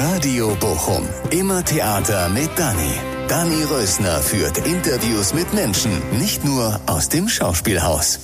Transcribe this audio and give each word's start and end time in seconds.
Radio 0.00 0.54
Bochum. 0.58 1.06
Immer 1.30 1.62
Theater 1.64 2.28
mit 2.30 2.48
Dani. 2.56 2.92
Dani 3.28 3.62
Rösner 3.64 4.18
führt 4.20 4.58
Interviews 4.66 5.34
mit 5.34 5.52
Menschen, 5.52 5.90
nicht 6.18 6.44
nur 6.44 6.80
aus 6.86 7.08
dem 7.10 7.28
Schauspielhaus. 7.28 8.18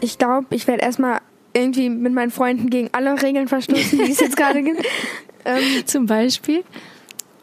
Ich 0.00 0.16
glaube, 0.18 0.46
ich 0.54 0.66
werde 0.66 0.82
erstmal 0.82 1.18
irgendwie 1.52 1.90
mit 1.90 2.12
meinen 2.14 2.30
Freunden 2.30 2.70
gegen 2.70 2.88
alle 2.92 3.20
Regeln 3.20 3.48
verstoßen, 3.48 3.98
die 3.98 4.10
es 4.12 4.20
jetzt 4.20 4.36
gerade 4.38 4.62
gibt. 4.62 4.82
Ähm, 5.44 5.62
Zum 5.84 6.06
Beispiel? 6.06 6.64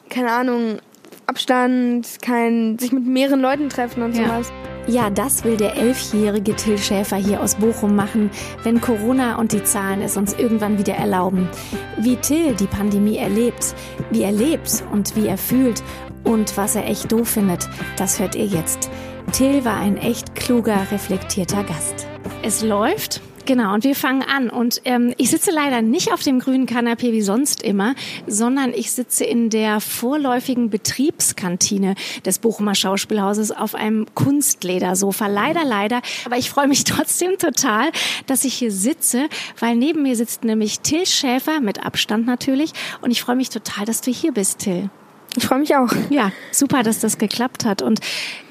Keine 0.09 0.31
Ahnung, 0.31 0.79
Abstand, 1.27 2.07
kein 2.23 2.79
sich 2.79 2.91
mit 2.91 3.05
mehreren 3.05 3.41
Leuten 3.41 3.69
treffen 3.69 4.01
und 4.03 4.15
Ja. 4.15 4.25
sowas. 4.25 4.51
Ja, 4.87 5.09
das 5.09 5.43
will 5.43 5.57
der 5.57 5.75
elfjährige 5.75 6.55
Till 6.55 6.77
Schäfer 6.77 7.17
hier 7.17 7.41
aus 7.41 7.55
Bochum 7.55 7.95
machen, 7.95 8.29
wenn 8.63 8.81
Corona 8.81 9.37
und 9.37 9.51
die 9.51 9.63
Zahlen 9.63 10.01
es 10.03 10.15
uns 10.15 10.33
irgendwann 10.33 10.77
wieder 10.77 10.93
erlauben. 10.93 11.49
Wie 11.97 12.17
Till 12.17 12.53
die 12.53 12.67
Pandemie 12.67 13.17
erlebt, 13.17 13.73
wie 14.11 14.21
er 14.21 14.31
lebt 14.31 14.83
und 14.91 15.15
wie 15.15 15.27
er 15.27 15.39
fühlt 15.39 15.81
und 16.23 16.55
was 16.55 16.75
er 16.75 16.87
echt 16.87 17.11
doof 17.11 17.29
findet, 17.29 17.67
das 17.97 18.19
hört 18.19 18.35
ihr 18.35 18.45
jetzt. 18.45 18.91
Till 19.31 19.65
war 19.65 19.77
ein 19.77 19.97
echt 19.97 20.35
kluger, 20.35 20.85
reflektierter 20.91 21.63
Gast. 21.63 22.07
Es 22.43 22.61
läuft. 22.61 23.21
Genau, 23.45 23.75
und 23.75 23.83
wir 23.83 23.95
fangen 23.95 24.23
an. 24.23 24.49
Und 24.49 24.81
ähm, 24.85 25.13
ich 25.17 25.29
sitze 25.29 25.51
leider 25.51 25.83
nicht 25.83 26.11
auf 26.11 26.23
dem 26.23 26.39
grünen 26.39 26.65
Kanapee 26.65 27.13
wie 27.13 27.21
sonst 27.21 27.61
immer, 27.61 27.93
sondern 28.25 28.73
ich 28.73 28.91
sitze 28.91 29.23
in 29.23 29.51
der 29.51 29.81
vorläufigen 29.81 30.71
Betriebskantine 30.71 31.93
des 32.25 32.39
Bochumer 32.39 32.73
Schauspielhauses 32.73 33.51
auf 33.51 33.75
einem 33.75 34.07
Kunstledersofa. 34.15 35.27
Leider, 35.27 35.63
leider. 35.63 36.01
Aber 36.25 36.37
ich 36.37 36.49
freue 36.49 36.67
mich 36.67 36.83
trotzdem 36.85 37.37
total, 37.37 37.91
dass 38.25 38.45
ich 38.45 38.55
hier 38.55 38.71
sitze, 38.71 39.29
weil 39.59 39.75
neben 39.75 40.01
mir 40.01 40.15
sitzt 40.15 40.43
nämlich 40.43 40.79
Till 40.79 41.05
Schäfer, 41.05 41.59
mit 41.61 41.85
Abstand 41.85 42.25
natürlich. 42.25 42.71
Und 43.01 43.11
ich 43.11 43.21
freue 43.21 43.35
mich 43.35 43.49
total, 43.49 43.85
dass 43.85 44.01
du 44.01 44.11
hier 44.11 44.31
bist, 44.31 44.59
Till. 44.59 44.89
Ich 45.37 45.45
freue 45.45 45.59
mich 45.59 45.75
auch. 45.75 45.91
Ja, 46.09 46.31
super, 46.51 46.81
dass 46.81 46.99
das 46.99 47.17
geklappt 47.19 47.65
hat. 47.65 47.81
Und 47.81 47.99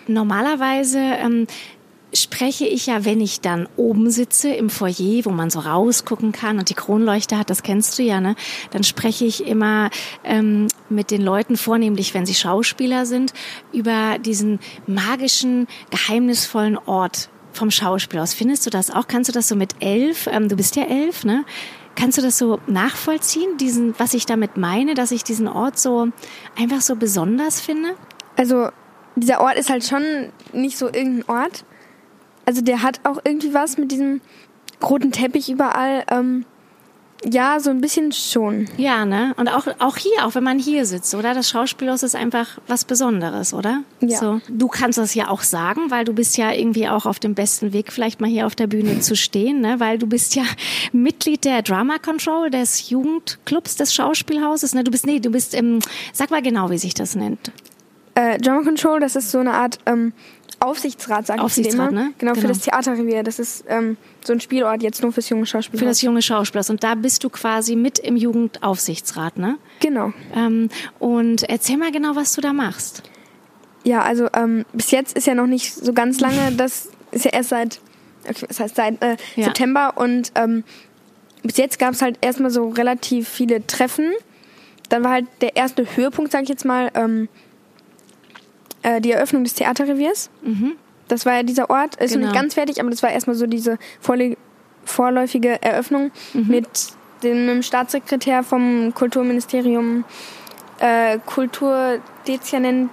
normalerweise 0.06 0.98
ähm, 0.98 1.46
spreche 2.14 2.66
ich 2.66 2.86
ja, 2.86 3.04
wenn 3.04 3.20
ich 3.20 3.40
dann 3.40 3.68
oben 3.76 4.10
sitze 4.10 4.50
im 4.50 4.70
Foyer, 4.70 5.24
wo 5.24 5.30
man 5.30 5.50
so 5.50 5.60
rausgucken 5.60 6.32
kann 6.32 6.58
und 6.58 6.70
die 6.70 6.74
Kronleuchter 6.74 7.38
hat, 7.38 7.50
das 7.50 7.62
kennst 7.62 7.98
du 7.98 8.02
ja, 8.02 8.20
ne? 8.20 8.36
Dann 8.70 8.84
spreche 8.84 9.24
ich 9.24 9.46
immer 9.46 9.90
ähm, 10.22 10.68
mit 10.88 11.10
den 11.10 11.22
Leuten, 11.22 11.56
vornehmlich 11.56 12.14
wenn 12.14 12.26
sie 12.26 12.34
Schauspieler 12.34 13.06
sind, 13.06 13.32
über 13.72 14.18
diesen 14.18 14.60
magischen, 14.86 15.66
geheimnisvollen 15.90 16.78
Ort 16.78 17.28
vom 17.52 17.70
Schauspielhaus. 17.70 18.34
Findest 18.34 18.66
du 18.66 18.70
das 18.70 18.90
auch? 18.90 19.06
Kannst 19.06 19.28
du 19.28 19.32
das 19.32 19.48
so 19.48 19.56
mit 19.56 19.74
elf? 19.80 20.26
Ähm, 20.26 20.48
du 20.48 20.56
bist 20.56 20.76
ja 20.76 20.84
elf, 20.84 21.24
ne? 21.24 21.44
Kannst 21.96 22.18
du 22.18 22.22
das 22.22 22.38
so 22.38 22.58
nachvollziehen, 22.66 23.56
diesen, 23.56 23.94
was 23.98 24.14
ich 24.14 24.26
damit 24.26 24.56
meine, 24.56 24.94
dass 24.94 25.12
ich 25.12 25.22
diesen 25.22 25.46
Ort 25.46 25.78
so 25.78 26.08
einfach 26.58 26.80
so 26.80 26.96
besonders 26.96 27.60
finde? 27.60 27.90
Also 28.36 28.68
dieser 29.16 29.40
Ort 29.40 29.56
ist 29.56 29.70
halt 29.70 29.84
schon 29.84 30.32
nicht 30.52 30.76
so 30.76 30.86
irgendein 30.86 31.28
Ort. 31.28 31.64
Also 32.44 32.62
der 32.62 32.82
hat 32.82 33.00
auch 33.04 33.20
irgendwie 33.24 33.54
was 33.54 33.78
mit 33.78 33.90
diesem 33.90 34.20
roten 34.82 35.12
Teppich 35.12 35.50
überall. 35.50 36.04
Ähm, 36.10 36.44
ja, 37.30 37.58
so 37.58 37.70
ein 37.70 37.80
bisschen 37.80 38.12
schon. 38.12 38.66
Ja, 38.76 39.04
ne? 39.06 39.34
Und 39.36 39.48
auch, 39.48 39.66
auch 39.78 39.96
hier, 39.96 40.26
auch 40.26 40.34
wenn 40.34 40.44
man 40.44 40.58
hier 40.58 40.84
sitzt, 40.84 41.14
oder? 41.14 41.32
Das 41.32 41.48
Schauspielhaus 41.48 42.02
ist 42.02 42.14
einfach 42.14 42.58
was 42.66 42.84
Besonderes, 42.84 43.54
oder? 43.54 43.82
Ja. 44.00 44.18
So. 44.18 44.40
Du 44.48 44.68
kannst 44.68 44.98
das 44.98 45.14
ja 45.14 45.28
auch 45.28 45.42
sagen, 45.42 45.90
weil 45.90 46.04
du 46.04 46.12
bist 46.12 46.36
ja 46.36 46.52
irgendwie 46.52 46.88
auch 46.88 47.06
auf 47.06 47.18
dem 47.18 47.34
besten 47.34 47.72
Weg, 47.72 47.92
vielleicht 47.92 48.20
mal 48.20 48.28
hier 48.28 48.46
auf 48.46 48.54
der 48.54 48.66
Bühne 48.66 49.00
zu 49.00 49.16
stehen, 49.16 49.60
ne? 49.60 49.80
Weil 49.80 49.98
du 49.98 50.06
bist 50.06 50.34
ja 50.34 50.42
Mitglied 50.92 51.44
der 51.44 51.62
Drama 51.62 51.98
Control, 51.98 52.50
des 52.50 52.90
Jugendclubs 52.90 53.76
des 53.76 53.94
Schauspielhauses, 53.94 54.74
ne? 54.74 54.84
Du 54.84 54.90
bist, 54.90 55.06
nee, 55.06 55.20
du 55.20 55.30
bist, 55.30 55.54
ähm, 55.54 55.78
sag 56.12 56.30
mal 56.30 56.42
genau, 56.42 56.70
wie 56.70 56.78
sich 56.78 56.94
das 56.94 57.14
nennt. 57.14 57.52
Äh, 58.14 58.38
Drama 58.38 58.62
Control, 58.62 59.00
das 59.00 59.16
ist 59.16 59.30
so 59.30 59.38
eine 59.38 59.54
Art 59.54 59.78
ähm, 59.86 60.12
Aufsichtsrat, 60.60 61.26
sag 61.26 61.36
ich 61.36 61.42
Aufsichtsrat, 61.42 61.90
immer. 61.92 62.04
ne? 62.04 62.12
Genau, 62.18 62.34
für 62.34 62.40
Genau. 62.42 62.52
das 62.52 62.62
Theaterrevier. 62.62 63.22
Das 63.22 63.38
ist 63.38 63.64
ähm, 63.68 63.96
so 64.24 64.32
ein 64.32 64.40
Spielort 64.40 64.82
jetzt 64.82 65.02
nur 65.02 65.12
fürs 65.12 65.28
junge 65.28 65.46
Schauspielhaus. 65.46 65.80
Für 65.80 65.86
das 65.86 66.02
junge 66.02 66.22
Schauspielhaus. 66.22 66.70
Und 66.70 66.82
da 66.82 66.94
bist 66.94 67.22
du 67.24 67.30
quasi 67.30 67.76
mit 67.76 67.98
im 67.98 68.16
Jugendaufsichtsrat, 68.16 69.36
ne? 69.38 69.58
Genau. 69.80 70.12
Ähm, 70.34 70.68
und 70.98 71.42
erzähl 71.48 71.76
mal 71.76 71.92
genau, 71.92 72.14
was 72.16 72.32
du 72.32 72.40
da 72.40 72.52
machst. 72.52 73.02
Ja, 73.84 74.02
also 74.02 74.28
ähm, 74.34 74.64
bis 74.72 74.90
jetzt 74.90 75.16
ist 75.16 75.26
ja 75.26 75.34
noch 75.34 75.46
nicht 75.46 75.74
so 75.74 75.92
ganz 75.92 76.20
lange. 76.20 76.52
Das 76.56 76.88
ist 77.10 77.24
ja 77.26 77.32
erst 77.32 77.50
seit, 77.50 77.80
okay, 78.28 78.46
das 78.48 78.60
heißt 78.60 78.76
seit 78.76 79.02
äh, 79.02 79.16
Ja. 79.36 79.44
September 79.44 79.92
und 79.96 80.32
ähm, 80.34 80.64
bis 81.42 81.58
jetzt 81.58 81.78
gab 81.78 81.92
es 81.92 82.00
halt 82.02 82.16
erstmal 82.22 82.50
so 82.50 82.70
relativ 82.70 83.28
viele 83.28 83.66
Treffen. 83.66 84.10
Dann 84.88 85.04
war 85.04 85.10
halt 85.12 85.26
der 85.42 85.56
erste 85.56 85.84
Höhepunkt, 85.96 86.32
sag 86.32 86.42
ich 86.44 86.48
jetzt 86.48 86.64
mal, 86.64 86.90
ähm, 86.94 87.28
äh, 88.84 89.00
die 89.00 89.10
Eröffnung 89.10 89.42
des 89.44 89.54
Theaterreviers. 89.54 90.30
Das 91.08 91.26
war 91.26 91.34
ja 91.34 91.42
dieser 91.42 91.68
Ort, 91.70 91.96
ist 91.96 92.12
noch 92.12 92.20
Genau. 92.20 92.26
nicht 92.30 92.34
ganz 92.40 92.54
fertig, 92.54 92.80
aber 92.80 92.90
das 92.90 93.02
war 93.02 93.10
erstmal 93.10 93.34
so 93.36 93.46
diese 93.46 93.78
vorle- 94.00 94.36
vorläufige 94.84 95.60
Eröffnung 95.62 96.12
mit 96.32 96.68
dem 97.22 97.62
Staatssekretär 97.62 98.42
vom 98.42 98.92
Kulturministerium, 98.94 100.04
äh, 100.78 101.18
Kulturdezernent 101.26 102.90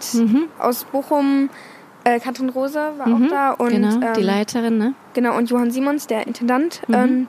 aus 0.59 0.83
Bochum, 0.85 1.49
äh, 2.03 2.19
Katrin 2.19 2.49
Rose 2.49 2.79
war 2.97 3.07
auch 3.07 3.29
da 3.29 3.51
und 3.51 3.69
genau, 3.69 4.13
die 4.13 4.21
ähm, 4.21 4.25
Leiterin, 4.25 4.77
ne? 4.77 4.93
Genau, 5.13 5.37
und 5.37 5.49
Johann 5.49 5.71
Simons, 5.71 6.07
der 6.07 6.25
Intendant. 6.27 6.81
Ähm, 6.91 7.27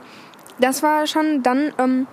das 0.60 0.82
war 0.82 1.06
schon 1.06 1.42
dann, 1.42 1.72
ähm, 1.78 2.06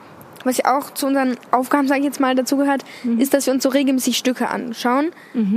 was 0.43 0.57
ja 0.57 0.77
auch 0.77 0.93
zu 0.93 1.07
unseren 1.07 1.35
Aufgaben, 1.51 1.87
sage 1.87 1.99
ich 1.99 2.05
jetzt 2.05 2.19
mal, 2.19 2.35
dazugehört, 2.35 2.83
ist, 3.19 3.33
dass 3.33 3.45
wir 3.45 3.53
uns 3.53 3.63
so 3.63 3.69
regelmäßig 3.69 4.17
Stücke 4.17 4.49
anschauen, 4.49 5.11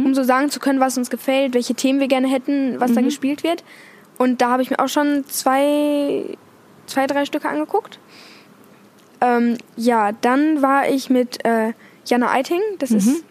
um 0.04 0.14
so 0.14 0.22
sagen 0.24 0.50
zu 0.50 0.60
können, 0.60 0.80
was 0.80 0.98
uns 0.98 1.10
gefällt, 1.10 1.54
welche 1.54 1.74
Themen 1.74 2.00
wir 2.00 2.08
gerne 2.08 2.28
hätten, 2.28 2.80
was 2.80 2.92
da 2.92 3.00
gespielt 3.00 3.42
wird. 3.44 3.62
Und 4.18 4.40
da 4.40 4.50
habe 4.50 4.62
ich 4.62 4.70
mir 4.70 4.78
auch 4.78 4.88
schon 4.88 5.24
zwei, 5.28 6.24
zwei 6.86 7.06
drei 7.06 7.24
Stücke 7.24 7.48
angeguckt. 7.48 7.98
Ähm, 9.20 9.56
ja, 9.76 10.12
dann 10.12 10.62
war 10.62 10.88
ich 10.88 11.10
mit 11.10 11.44
äh, 11.44 11.72
Jana 12.06 12.32
Eiting, 12.32 12.60
das 12.78 12.90
ist, 12.90 13.24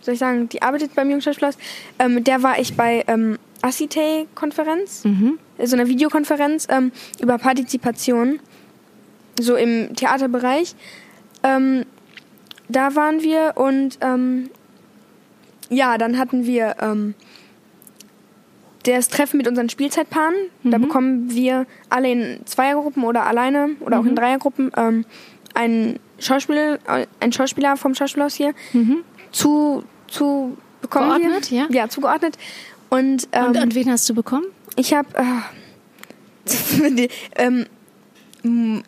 soll 0.00 0.14
ich 0.14 0.20
sagen, 0.20 0.48
die 0.48 0.60
arbeitet 0.62 0.94
beim 0.94 1.08
Jungschauspielhaus. 1.10 1.56
Ähm, 1.98 2.14
mit 2.14 2.26
der 2.26 2.42
war 2.42 2.58
ich 2.58 2.76
bei 2.76 3.04
ähm, 3.06 3.38
Acitay-Konferenz, 3.62 5.04
so 5.62 5.76
einer 5.76 5.86
Videokonferenz 5.88 6.66
ähm, 6.70 6.90
über 7.20 7.38
Partizipation, 7.38 8.40
so 9.40 9.56
im 9.56 9.94
Theaterbereich. 9.94 10.74
Ähm, 11.42 11.84
da 12.68 12.94
waren 12.94 13.22
wir 13.22 13.54
und 13.56 13.98
ähm, 14.00 14.50
ja, 15.68 15.98
dann 15.98 16.18
hatten 16.18 16.46
wir 16.46 16.76
ähm, 16.80 17.14
das 18.84 19.08
Treffen 19.08 19.36
mit 19.38 19.48
unseren 19.48 19.68
Spielzeitpaaren. 19.68 20.34
Da 20.64 20.78
bekommen 20.78 21.30
wir 21.34 21.66
alle 21.90 22.10
in 22.10 22.40
Zweiergruppen 22.46 23.04
oder 23.04 23.26
alleine 23.26 23.70
oder 23.80 24.00
auch 24.00 24.04
in 24.04 24.14
Dreiergruppen 24.14 24.72
ähm, 24.76 25.04
einen, 25.54 25.98
Schauspiel, 26.18 26.78
äh, 26.86 27.06
einen 27.20 27.32
Schauspieler 27.32 27.76
vom 27.76 27.94
Schauspielhaus 27.94 28.34
hier 28.34 28.54
zu, 29.32 29.84
zu 30.08 30.56
bekommen. 30.80 31.20
Geordnet, 31.20 31.50
wir. 31.50 31.58
ja? 31.58 31.66
Ja, 31.70 31.88
zugeordnet. 31.88 32.38
Und, 32.88 33.28
ähm, 33.32 33.46
Und, 33.46 33.56
und 33.58 33.74
wen 33.74 33.90
hast 33.90 34.08
du 34.08 34.14
bekommen? 34.14 34.46
ich 34.76 34.94
habe 34.94 35.08
äh, 36.46 37.08
ähm, 38.42 38.82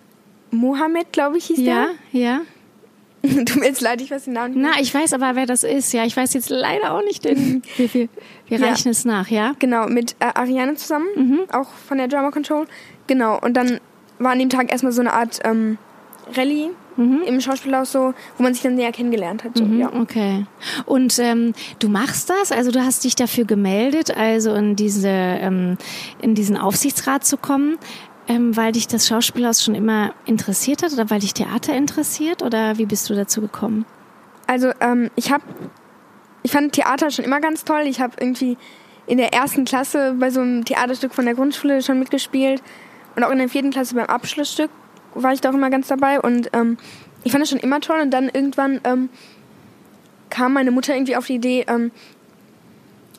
Mohammed, 0.52 1.12
glaube 1.12 1.38
ich, 1.38 1.46
hieß 1.46 1.58
Ja, 1.58 1.88
ja. 2.12 2.40
der. 3.24 3.44
Tut 3.44 3.56
mir 3.60 3.66
jetzt 3.66 3.80
leid, 3.80 4.00
ich 4.00 4.10
weiß 4.10 4.24
den 4.24 4.32
Namen 4.34 4.54
nicht. 4.54 4.62
Na, 4.62 4.80
ich 4.80 4.92
weiß 4.92 5.12
aber, 5.12 5.34
wer 5.36 5.46
das 5.46 5.62
ist. 5.64 5.92
Ja, 5.92 6.04
ich 6.04 6.16
weiß 6.16 6.34
jetzt 6.34 6.50
leider 6.50 6.92
auch 6.94 7.02
nicht 7.04 7.24
den. 7.24 7.62
Wir, 7.76 7.92
wir, 7.94 8.08
wir 8.48 8.58
Ja. 8.58 8.66
reichen 8.66 8.88
es 8.90 9.04
nach, 9.04 9.28
ja? 9.28 9.52
Genau, 9.60 9.86
mit 9.88 10.16
äh, 10.18 10.24
Ariane 10.34 10.74
zusammen, 10.74 11.06
Mhm. 11.16 11.40
auch 11.52 11.68
von 11.88 11.98
der 11.98 12.08
Drama 12.08 12.30
Control. 12.30 12.66
Genau, 13.06 13.38
und 13.40 13.54
dann 13.54 13.80
war 14.18 14.32
an 14.32 14.38
dem 14.38 14.50
Tag 14.50 14.70
erstmal 14.72 14.92
so 14.92 15.00
eine 15.00 15.12
Art 15.12 15.38
ähm, 15.44 15.78
Rallye 16.34 16.70
Mhm. 16.96 17.22
im 17.26 17.40
Schauspielhaus, 17.40 17.90
so, 17.92 18.12
wo 18.36 18.42
man 18.42 18.52
sich 18.52 18.62
dann 18.62 18.74
näher 18.74 18.92
kennengelernt 18.92 19.44
hat. 19.44 19.56
So, 19.56 19.64
ja. 19.64 19.90
Okay. 19.94 20.44
Und 20.84 21.18
ähm, 21.20 21.54
du 21.78 21.88
machst 21.88 22.28
das, 22.28 22.52
also 22.52 22.70
du 22.70 22.84
hast 22.84 23.04
dich 23.04 23.14
dafür 23.14 23.44
gemeldet, 23.46 24.14
also 24.14 24.52
in 24.54 24.76
diese 24.76 25.08
ähm, 25.08 25.78
in 26.20 26.34
diesen 26.34 26.58
Aufsichtsrat 26.58 27.24
zu 27.24 27.38
kommen, 27.38 27.78
ähm, 28.28 28.56
weil 28.56 28.72
dich 28.72 28.86
das 28.88 29.06
Schauspielhaus 29.08 29.62
schon 29.62 29.74
immer 29.74 30.14
interessiert 30.26 30.82
hat 30.82 30.92
oder 30.92 31.10
weil 31.10 31.20
dich 31.20 31.34
Theater 31.34 31.74
interessiert 31.74 32.42
oder 32.42 32.78
wie 32.78 32.86
bist 32.86 33.10
du 33.10 33.14
dazu 33.14 33.40
gekommen? 33.40 33.84
Also 34.46 34.72
ähm, 34.80 35.10
ich 35.16 35.32
habe, 35.32 35.44
ich 36.42 36.52
fand 36.52 36.72
Theater 36.72 37.10
schon 37.10 37.24
immer 37.24 37.40
ganz 37.40 37.64
toll. 37.64 37.82
Ich 37.86 38.00
habe 38.00 38.14
irgendwie 38.20 38.56
in 39.06 39.18
der 39.18 39.32
ersten 39.32 39.64
Klasse 39.64 40.14
bei 40.18 40.30
so 40.30 40.40
einem 40.40 40.64
Theaterstück 40.64 41.14
von 41.14 41.24
der 41.24 41.34
Grundschule 41.34 41.82
schon 41.82 41.98
mitgespielt 41.98 42.62
und 43.16 43.24
auch 43.24 43.30
in 43.30 43.38
der 43.38 43.48
vierten 43.48 43.70
Klasse 43.70 43.94
beim 43.94 44.06
Abschlussstück 44.06 44.70
war 45.14 45.32
ich 45.32 45.40
da 45.40 45.50
auch 45.50 45.54
immer 45.54 45.70
ganz 45.70 45.88
dabei 45.88 46.20
und 46.20 46.50
ähm, 46.52 46.78
ich 47.24 47.32
fand 47.32 47.42
das 47.42 47.50
schon 47.50 47.58
immer 47.58 47.80
toll 47.80 48.00
und 48.00 48.10
dann 48.10 48.28
irgendwann 48.28 48.80
ähm, 48.84 49.08
kam 50.30 50.54
meine 50.54 50.70
Mutter 50.70 50.94
irgendwie 50.94 51.16
auf 51.16 51.26
die 51.26 51.34
Idee, 51.34 51.66
ähm, 51.68 51.90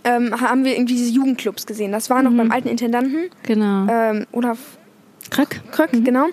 ähm, 0.03 0.41
haben 0.41 0.65
wir 0.65 0.75
irgendwie 0.75 0.95
diese 0.95 1.11
Jugendclubs 1.11 1.65
gesehen. 1.65 1.91
Das 1.91 2.09
war 2.09 2.23
noch 2.23 2.31
beim 2.31 2.51
alten 2.51 2.67
Intendanten 2.67 3.29
Genau. 3.44 3.88
ähm, 3.89 4.25
Olaf 4.31 4.57
Kröck? 5.33 5.62
Kröck, 5.71 5.91
genau. 5.91 6.27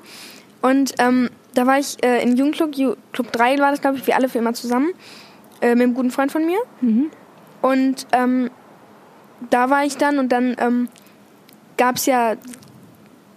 Und 0.62 0.94
ähm, 0.98 1.30
da 1.54 1.66
war 1.66 1.78
ich 1.78 2.02
äh, 2.04 2.22
im 2.22 2.36
Jugendclub, 2.36 2.74
Ju 2.76 2.94
Club 3.12 3.32
3 3.32 3.58
war 3.58 3.70
das, 3.70 3.80
glaube 3.80 3.96
ich, 3.96 4.06
wir 4.06 4.14
alle 4.14 4.28
für 4.28 4.38
immer 4.38 4.54
zusammen, 4.54 4.90
äh, 5.60 5.74
mit 5.74 5.84
einem 5.84 5.94
guten 5.94 6.10
Freund 6.10 6.30
von 6.30 6.44
mir. 6.44 6.58
Mhm. 6.80 7.10
Und 7.62 8.06
ähm, 8.12 8.50
da 9.48 9.70
war 9.70 9.84
ich 9.84 9.96
dann 9.96 10.18
und 10.18 10.30
dann 10.30 10.56
ähm, 10.58 10.88
gab 11.76 11.96
es 11.96 12.06
ja 12.06 12.36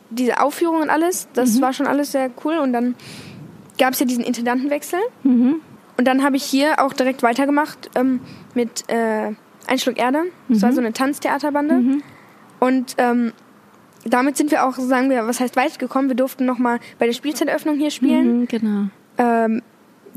diese 0.09 0.39
Aufführung 0.41 0.81
und 0.81 0.89
alles. 0.89 1.27
Das 1.33 1.61
war 1.61 1.73
schon 1.73 1.87
alles 1.87 2.11
sehr 2.11 2.29
cool. 2.43 2.57
Und 2.57 2.73
dann 2.73 2.95
gab 3.79 3.93
es 3.93 3.99
ja 3.99 4.05
diesen 4.05 4.23
Intendantenwechsel. 4.23 4.99
Mhm. 5.23 5.55
Und 5.97 6.07
dann 6.07 6.23
habe 6.23 6.35
ich 6.35 6.43
hier 6.43 6.83
auch 6.83 6.93
direkt 6.93 7.23
weitergemacht 7.23 7.89
ähm, 7.95 8.19
mit 8.53 8.89
äh, 8.89 9.31
Ein 9.67 9.79
Schluck 9.79 9.97
Erde. 9.97 10.23
Das 10.49 10.61
war 10.61 10.73
so 10.73 10.81
eine 10.81 10.93
Tanztheaterbande. 10.93 12.01
Und 12.59 12.95
ähm, 12.97 13.33
damit 14.05 14.37
sind 14.37 14.51
wir 14.51 14.65
auch, 14.65 14.75
sagen 14.75 15.09
wir, 15.09 15.25
was 15.27 15.39
heißt 15.39 15.55
weit 15.55 15.79
gekommen. 15.79 16.09
Wir 16.09 16.15
durften 16.15 16.45
nochmal 16.45 16.79
bei 16.99 17.05
der 17.05 17.13
Spielzeiteröffnung 17.13 17.77
hier 17.77 17.91
spielen. 17.91 18.41
Mhm, 18.41 18.47
genau. 18.47 18.85
Ähm, 19.17 19.61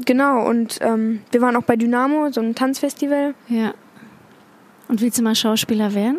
genau, 0.05 0.49
und 0.49 0.79
ähm, 0.81 1.21
wir 1.31 1.41
waren 1.41 1.57
auch 1.57 1.63
bei 1.63 1.77
Dynamo, 1.77 2.31
so 2.31 2.41
einem 2.41 2.55
Tanzfestival. 2.55 3.35
Ja. 3.49 3.75
Und 4.89 5.01
willst 5.01 5.19
du 5.19 5.23
mal 5.23 5.35
Schauspieler 5.35 5.95
werden? 5.95 6.19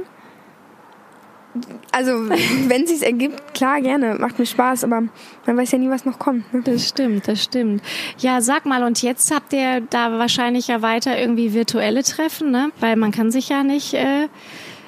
Also, 1.91 2.11
wenn 2.67 2.83
es 2.83 2.89
sich 2.91 3.03
ergibt, 3.03 3.53
klar, 3.53 3.81
gerne. 3.81 4.15
Macht 4.15 4.39
mir 4.39 4.45
Spaß, 4.45 4.83
aber 4.83 5.03
man 5.45 5.57
weiß 5.57 5.71
ja 5.71 5.77
nie, 5.77 5.89
was 5.89 6.05
noch 6.05 6.19
kommt. 6.19 6.53
Ne? 6.53 6.61
Das 6.63 6.87
stimmt, 6.87 7.27
das 7.27 7.43
stimmt. 7.43 7.81
Ja, 8.19 8.41
sag 8.41 8.65
mal, 8.65 8.83
und 8.83 9.01
jetzt 9.01 9.33
habt 9.33 9.53
ihr 9.53 9.81
da 9.81 10.17
wahrscheinlich 10.17 10.67
ja 10.67 10.81
weiter 10.81 11.17
irgendwie 11.17 11.53
virtuelle 11.53 12.03
Treffen, 12.03 12.51
ne? 12.51 12.71
Weil 12.79 12.95
man 12.95 13.11
kann 13.11 13.31
sich 13.31 13.49
ja 13.49 13.63
nicht 13.63 13.93
äh, 13.93 14.27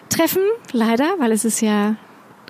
treffen, 0.09 0.43
leider, 0.71 1.15
weil 1.17 1.31
es 1.31 1.45
ist 1.45 1.61
ja 1.61 1.95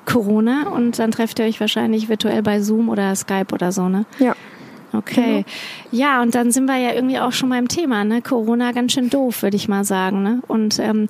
Corona 0.09 0.69
und 0.69 0.99
dann 0.99 1.11
trefft 1.11 1.39
ihr 1.39 1.45
euch 1.45 1.59
wahrscheinlich 1.59 2.09
virtuell 2.09 2.41
bei 2.41 2.61
Zoom 2.61 2.89
oder 2.89 3.15
Skype 3.15 3.53
oder 3.53 3.71
so, 3.71 3.89
ne? 3.89 4.05
Ja. 4.19 4.35
Okay. 4.91 5.45
Ja, 5.91 6.21
und 6.23 6.33
dann 6.33 6.51
sind 6.51 6.65
wir 6.65 6.77
ja 6.77 6.93
irgendwie 6.93 7.19
auch 7.19 7.31
schon 7.31 7.49
beim 7.49 7.67
Thema, 7.67 8.03
ne? 8.03 8.21
Corona 8.21 8.71
ganz 8.71 8.93
schön 8.93 9.09
doof, 9.09 9.43
würde 9.43 9.55
ich 9.55 9.67
mal 9.67 9.83
sagen, 9.83 10.23
ne? 10.23 10.41
Und 10.47 10.79
ähm, 10.79 11.07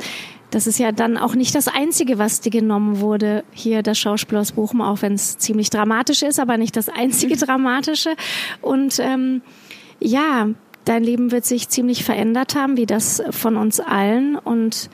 das 0.51 0.67
ist 0.67 0.79
ja 0.79 0.91
dann 0.91 1.17
auch 1.17 1.35
nicht 1.35 1.55
das 1.55 1.67
Einzige, 1.67 2.17
was 2.17 2.41
dir 2.41 2.49
genommen 2.49 2.99
wurde, 2.99 3.43
hier 3.51 3.83
das 3.83 3.97
Schauspiel 3.97 4.37
aus 4.37 4.51
Bochum, 4.51 4.81
auch 4.81 5.01
wenn 5.01 5.13
es 5.13 5.37
ziemlich 5.37 5.69
dramatisch 5.69 6.23
ist, 6.23 6.39
aber 6.39 6.57
nicht 6.57 6.75
das 6.75 6.89
einzige 6.89 7.37
Dramatische. 7.45 8.15
Und 8.61 8.99
ähm, 8.99 9.41
ja, 9.99 10.49
dein 10.85 11.03
Leben 11.03 11.31
wird 11.31 11.45
sich 11.45 11.69
ziemlich 11.69 12.03
verändert 12.03 12.55
haben, 12.55 12.77
wie 12.77 12.87
das 12.87 13.21
von 13.29 13.55
uns 13.57 13.79
allen. 13.79 14.35
Und 14.35 14.89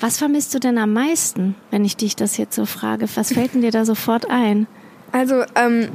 was 0.00 0.16
vermisst 0.18 0.54
du 0.54 0.58
denn 0.58 0.78
am 0.78 0.92
meisten, 0.94 1.54
wenn 1.70 1.84
ich 1.84 1.96
dich 1.96 2.16
das 2.16 2.38
jetzt 2.38 2.56
so 2.56 2.64
frage? 2.64 3.06
Was 3.14 3.32
fällt 3.32 3.54
denn 3.54 3.60
dir 3.60 3.70
da 3.70 3.84
sofort 3.84 4.28
ein? 4.30 4.66
Also, 5.12 5.44
ähm, 5.54 5.88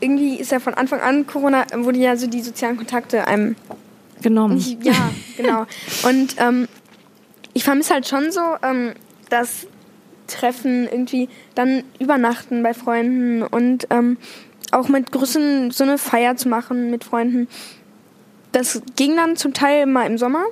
irgendwie 0.00 0.36
ist 0.36 0.52
ja 0.52 0.60
von 0.60 0.74
Anfang 0.74 1.00
an 1.00 1.26
Corona, 1.26 1.64
wurde 1.74 1.98
ja 1.98 2.16
so 2.16 2.26
die 2.26 2.42
sozialen 2.42 2.76
Kontakte 2.76 3.26
einem 3.26 3.56
Genommen. 4.20 4.56
nicht, 4.56 4.84
ja, 4.84 5.10
genau. 5.36 5.66
Und 6.06 6.36
ähm, 6.38 6.68
ich 7.54 7.64
vermisse 7.64 7.94
halt 7.94 8.06
schon 8.06 8.30
so 8.30 8.40
ähm, 8.62 8.92
das 9.30 9.66
Treffen, 10.26 10.84
irgendwie 10.84 11.28
dann 11.54 11.84
übernachten 11.98 12.62
bei 12.62 12.74
Freunden 12.74 13.42
und 13.42 13.86
ähm, 13.90 14.18
auch 14.72 14.88
mit 14.88 15.12
Grüßen 15.12 15.70
so 15.70 15.84
eine 15.84 15.98
Feier 15.98 16.36
zu 16.36 16.48
machen 16.48 16.90
mit 16.90 17.04
Freunden. 17.04 17.48
Das 18.52 18.82
ging 18.96 19.16
dann 19.16 19.36
zum 19.36 19.52
Teil 19.52 19.86
mal 19.86 20.06
im 20.06 20.16
Sommer, 20.16 20.44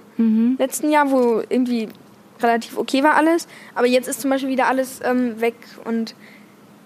letzten 0.59 0.91
Jahr, 0.91 1.11
wo 1.11 1.43
irgendwie 1.49 1.89
relativ 2.43 2.77
okay 2.77 3.03
war 3.03 3.15
alles. 3.15 3.47
Aber 3.75 3.87
jetzt 3.87 4.09
ist 4.09 4.21
zum 4.21 4.31
Beispiel 4.31 4.51
wieder 4.51 4.67
alles 4.67 5.01
ähm, 5.05 5.41
weg 5.41 5.55
und 5.85 6.15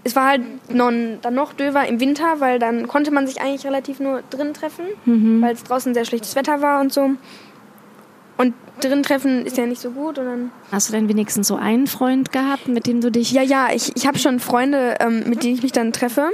es 0.05 0.15
war 0.15 0.29
halt 0.29 0.43
noch, 0.73 0.93
dann 1.21 1.35
noch 1.35 1.53
döver 1.53 1.85
im 1.89 1.99
Winter, 1.99 2.39
weil 2.39 2.61
dann 2.61 2.87
konnte 2.87 3.11
man 3.11 3.27
sich 3.27 3.41
eigentlich 3.41 3.67
relativ 3.67 3.99
nur 3.99 4.23
drin 4.31 4.55
treffen, 4.55 4.85
weil 5.43 5.53
es 5.53 5.65
draußen 5.65 5.95
sehr 5.95 6.05
schlechtes 6.05 6.37
Wetter 6.37 6.63
war 6.63 6.81
und 6.81 6.93
so. 6.93 7.11
Und 8.39 8.55
drin 8.81 9.03
treffen 9.03 9.45
ist 9.45 9.57
ja 9.57 9.67
nicht 9.67 9.81
so 9.81 9.91
gut 9.91 10.19
und 10.19 10.27
dann 10.27 10.51
Hast 10.71 10.89
du 10.89 10.93
denn 10.93 11.09
wenigstens 11.09 11.49
so 11.49 11.57
einen 11.57 11.89
Freund 11.89 12.31
gehabt, 12.31 12.69
mit 12.69 12.87
dem 12.87 13.01
du 13.01 13.11
dich 13.11 13.33
Ja, 13.33 13.43
ja, 13.43 13.71
ich, 13.75 13.97
ich 13.97 14.07
habe 14.07 14.19
schon 14.19 14.39
Freunde, 14.39 14.97
ähm, 15.01 15.25
mit 15.27 15.43
denen 15.43 15.55
ich 15.55 15.63
mich 15.63 15.73
dann 15.73 15.93
treffe. 15.93 16.31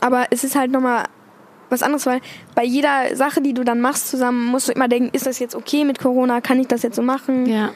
Aber 0.00 0.26
es 0.30 0.44
ist 0.44 0.54
halt 0.54 0.70
nochmal 0.70 1.06
was 1.70 1.82
anderes, 1.82 2.06
weil 2.06 2.20
bei 2.54 2.64
jeder 2.64 3.16
Sache, 3.16 3.40
die 3.40 3.54
du 3.54 3.64
dann 3.64 3.80
machst 3.80 4.08
zusammen, 4.08 4.46
musst 4.46 4.68
du 4.68 4.72
immer 4.72 4.86
denken, 4.86 5.10
ist 5.12 5.26
das 5.26 5.38
jetzt 5.40 5.56
okay 5.56 5.84
mit 5.84 5.98
Corona? 5.98 6.40
Kann 6.40 6.60
ich 6.60 6.68
das 6.68 6.82
jetzt 6.82 6.96
so 6.96 7.02
machen? 7.02 7.46
Ja. 7.46 7.70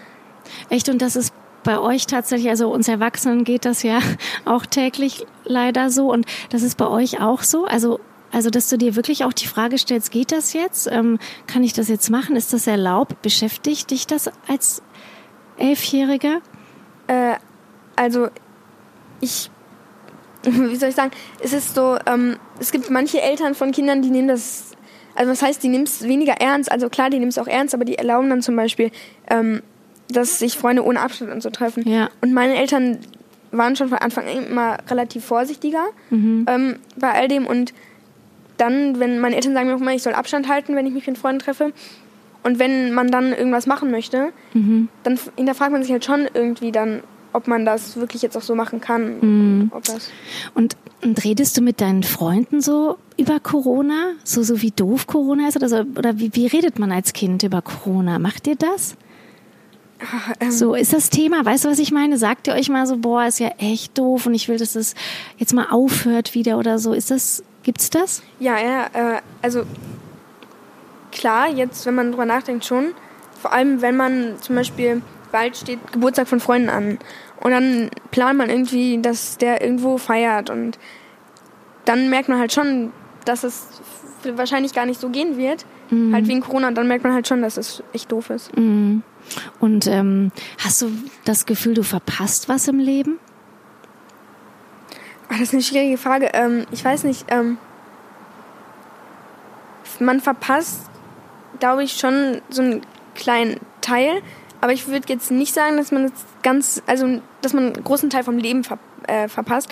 Echt, 0.70 0.88
und 0.88 1.02
das 1.02 1.16
ist 1.16 1.32
bei 1.64 1.78
euch 1.78 2.06
tatsächlich, 2.06 2.48
also 2.48 2.70
uns 2.72 2.88
Erwachsenen 2.88 3.44
geht 3.44 3.64
das 3.64 3.82
ja 3.82 4.00
auch 4.44 4.64
täglich 4.66 5.26
leider 5.44 5.90
so. 5.90 6.10
Und 6.10 6.26
das 6.50 6.62
ist 6.62 6.76
bei 6.76 6.86
euch 6.86 7.20
auch 7.20 7.42
so. 7.42 7.66
Also, 7.66 8.00
also 8.32 8.50
dass 8.50 8.68
du 8.68 8.78
dir 8.78 8.96
wirklich 8.96 9.24
auch 9.24 9.32
die 9.32 9.46
Frage 9.46 9.78
stellst, 9.78 10.10
geht 10.10 10.32
das 10.32 10.52
jetzt? 10.52 10.90
Ähm, 10.90 11.18
kann 11.46 11.62
ich 11.64 11.72
das 11.72 11.88
jetzt 11.88 12.10
machen? 12.10 12.36
Ist 12.36 12.52
das 12.52 12.66
erlaubt? 12.66 13.20
Beschäftigt 13.22 13.90
dich 13.90 14.06
das 14.06 14.30
als 14.46 14.82
Elfjähriger? 15.56 16.40
Äh, 17.06 17.34
also 17.96 18.28
ich, 19.20 19.50
wie 20.42 20.76
soll 20.76 20.90
ich 20.90 20.94
sagen, 20.94 21.10
es 21.40 21.52
ist 21.52 21.74
so, 21.74 21.98
ähm, 22.06 22.36
es 22.60 22.70
gibt 22.70 22.90
manche 22.90 23.20
Eltern 23.20 23.54
von 23.54 23.72
Kindern, 23.72 24.02
die 24.02 24.10
nehmen 24.10 24.28
das, 24.28 24.72
also 25.14 25.32
was 25.32 25.42
heißt, 25.42 25.62
die 25.62 25.68
nehmen 25.68 25.84
es 25.84 26.02
weniger 26.04 26.34
ernst, 26.34 26.70
also 26.70 26.88
klar, 26.88 27.10
die 27.10 27.18
nehmen 27.18 27.30
es 27.30 27.38
auch 27.38 27.46
ernst, 27.46 27.74
aber 27.74 27.84
die 27.84 27.96
erlauben 27.96 28.30
dann 28.30 28.42
zum 28.42 28.56
Beispiel, 28.56 28.90
ähm, 29.28 29.62
dass 30.10 30.38
sich 30.38 30.56
Freunde 30.56 30.84
ohne 30.84 31.00
Abstand 31.00 31.30
und 31.30 31.42
so 31.42 31.50
treffen. 31.50 31.88
Ja. 31.88 32.08
Und 32.20 32.32
meine 32.32 32.56
Eltern 32.56 32.98
waren 33.50 33.76
schon 33.76 33.88
von 33.88 33.98
Anfang 33.98 34.26
an 34.26 34.46
immer 34.46 34.78
relativ 34.90 35.24
vorsichtiger 35.24 35.86
ähm, 36.10 36.76
bei 36.96 37.12
all 37.12 37.28
dem 37.28 37.46
und 37.46 37.72
dann, 38.58 38.98
wenn 38.98 39.20
meine 39.20 39.36
Eltern 39.36 39.54
sagen 39.54 39.68
mir 39.68 39.76
auch 39.76 39.80
immer, 39.80 39.94
ich 39.94 40.02
soll 40.02 40.14
Abstand 40.14 40.48
halten, 40.48 40.74
wenn 40.74 40.84
ich 40.86 40.92
mich 40.92 41.06
mit 41.06 41.16
Freunden 41.16 41.38
treffe. 41.40 41.72
Und 42.42 42.58
wenn 42.58 42.92
man 42.92 43.10
dann 43.10 43.32
irgendwas 43.32 43.66
machen 43.66 43.90
möchte, 43.90 44.32
dann 44.54 44.88
f- 45.14 45.30
hinterfragt 45.36 45.72
man 45.72 45.82
sich 45.82 45.92
halt 45.92 46.04
schon 46.04 46.26
irgendwie 46.34 46.72
dann, 46.72 47.02
ob 47.32 47.46
man 47.46 47.64
das 47.64 47.96
wirklich 47.96 48.22
jetzt 48.22 48.36
auch 48.36 48.42
so 48.42 48.54
machen 48.54 48.80
kann. 48.80 49.70
Das 49.84 50.10
Und, 50.54 50.76
und 51.02 51.24
redest 51.24 51.56
du 51.56 51.60
mit 51.62 51.80
deinen 51.80 52.02
Freunden 52.02 52.60
so 52.60 52.96
über 53.16 53.38
Corona? 53.40 54.12
So, 54.24 54.42
so 54.42 54.60
wie 54.62 54.70
doof 54.70 55.06
Corona 55.06 55.48
ist? 55.48 55.56
Oder, 55.56 55.68
so, 55.68 55.84
oder 55.96 56.18
wie, 56.18 56.34
wie 56.34 56.46
redet 56.46 56.78
man 56.78 56.90
als 56.92 57.12
Kind 57.12 57.42
über 57.42 57.60
Corona? 57.62 58.18
Macht 58.18 58.46
ihr 58.46 58.56
das? 58.56 58.96
So, 60.50 60.74
ist 60.74 60.92
das 60.92 61.10
Thema, 61.10 61.44
weißt 61.44 61.64
du, 61.64 61.70
was 61.70 61.78
ich 61.78 61.90
meine? 61.90 62.18
Sagt 62.18 62.46
ihr 62.46 62.54
euch 62.54 62.68
mal 62.68 62.86
so, 62.86 62.96
boah, 62.98 63.26
ist 63.26 63.40
ja 63.40 63.48
echt 63.58 63.98
doof 63.98 64.26
und 64.26 64.34
ich 64.34 64.48
will, 64.48 64.56
dass 64.56 64.74
das 64.74 64.94
jetzt 65.38 65.52
mal 65.54 65.66
aufhört 65.70 66.34
wieder 66.34 66.58
oder 66.58 66.78
so. 66.78 66.92
Ist 66.92 67.10
das, 67.10 67.42
gibt's 67.64 67.90
das? 67.90 68.22
Ja, 68.38 68.58
ja, 68.58 68.86
äh, 68.92 69.20
also 69.42 69.64
klar, 71.10 71.48
jetzt, 71.48 71.84
wenn 71.86 71.94
man 71.94 72.12
drüber 72.12 72.26
nachdenkt, 72.26 72.64
schon. 72.64 72.94
Vor 73.40 73.52
allem, 73.52 73.82
wenn 73.82 73.96
man 73.96 74.36
zum 74.40 74.56
Beispiel, 74.56 75.02
bald 75.32 75.56
steht 75.56 75.92
Geburtstag 75.92 76.28
von 76.28 76.40
Freunden 76.40 76.68
an. 76.68 76.98
Und 77.40 77.50
dann 77.52 77.90
plant 78.10 78.38
man 78.38 78.50
irgendwie, 78.50 79.00
dass 79.00 79.36
der 79.38 79.62
irgendwo 79.62 79.98
feiert. 79.98 80.50
Und 80.50 80.78
dann 81.84 82.10
merkt 82.10 82.28
man 82.28 82.38
halt 82.38 82.52
schon, 82.52 82.92
dass 83.24 83.44
es 83.44 83.66
wahrscheinlich 84.34 84.74
gar 84.74 84.86
nicht 84.86 85.00
so 85.00 85.08
gehen 85.08 85.38
wird. 85.38 85.64
Halt 86.12 86.26
wegen 86.26 86.40
Corona. 86.40 86.68
Und 86.68 86.74
dann 86.74 86.88
merkt 86.88 87.04
man 87.04 87.14
halt 87.14 87.28
schon, 87.28 87.42
dass 87.42 87.56
es 87.56 87.82
echt 87.92 88.10
doof 88.12 88.30
ist. 88.30 88.50
Und 89.60 89.86
ähm, 89.86 90.32
hast 90.58 90.82
du 90.82 90.90
das 91.24 91.46
Gefühl, 91.46 91.74
du 91.74 91.82
verpasst 91.82 92.48
was 92.48 92.68
im 92.68 92.78
Leben? 92.78 93.18
Ah, 95.28 95.34
das 95.34 95.48
ist 95.48 95.52
eine 95.52 95.62
schwierige 95.62 95.98
Frage. 95.98 96.30
Ähm, 96.32 96.66
ich 96.70 96.84
weiß 96.84 97.04
nicht. 97.04 97.26
Ähm, 97.28 97.58
man 100.00 100.20
verpasst, 100.20 100.82
glaube 101.60 101.84
ich, 101.84 101.94
schon 101.94 102.40
so 102.48 102.62
einen 102.62 102.82
kleinen 103.14 103.58
Teil. 103.80 104.22
Aber 104.60 104.72
ich 104.72 104.88
würde 104.88 105.08
jetzt 105.08 105.30
nicht 105.30 105.54
sagen, 105.54 105.76
dass 105.76 105.92
man 105.92 106.08
jetzt 106.08 106.24
ganz, 106.42 106.82
also 106.86 107.20
dass 107.42 107.52
man 107.52 107.74
einen 107.74 107.84
großen 107.84 108.10
Teil 108.10 108.24
vom 108.24 108.38
Leben 108.38 108.64
ver 108.64 108.78
äh, 109.06 109.28
verpasst. 109.28 109.68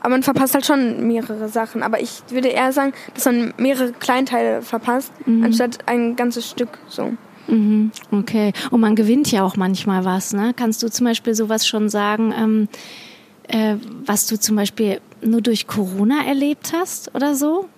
Aber 0.00 0.10
man 0.10 0.22
verpasst 0.22 0.54
halt 0.54 0.66
schon 0.66 1.06
mehrere 1.06 1.48
Sachen. 1.48 1.82
Aber 1.82 2.00
ich 2.00 2.22
würde 2.30 2.48
eher 2.48 2.72
sagen, 2.72 2.92
dass 3.14 3.24
man 3.24 3.54
mehrere 3.56 3.92
Kleinteile 3.92 4.62
verpasst, 4.62 5.12
anstatt 5.26 5.78
ein 5.86 6.16
ganzes 6.16 6.50
Stück 6.50 6.78
so. 6.88 7.12
Mhm, 7.48 7.90
okay. 8.10 8.52
Und 8.70 8.80
man 8.80 8.94
gewinnt 8.94 9.30
ja 9.30 9.44
auch 9.44 9.56
manchmal 9.56 10.04
was, 10.04 10.32
ne? 10.32 10.52
Kannst 10.56 10.82
du 10.82 10.88
zum 10.88 11.06
Beispiel 11.06 11.34
sowas 11.34 11.66
schon 11.66 11.88
sagen, 11.88 12.32
ähm, 12.36 12.68
äh, 13.48 13.76
was 14.06 14.26
du 14.26 14.38
zum 14.38 14.56
Beispiel 14.56 15.00
nur 15.22 15.40
durch 15.40 15.66
Corona 15.66 16.24
erlebt 16.26 16.72
hast 16.72 17.14
oder 17.14 17.34
so? 17.34 17.68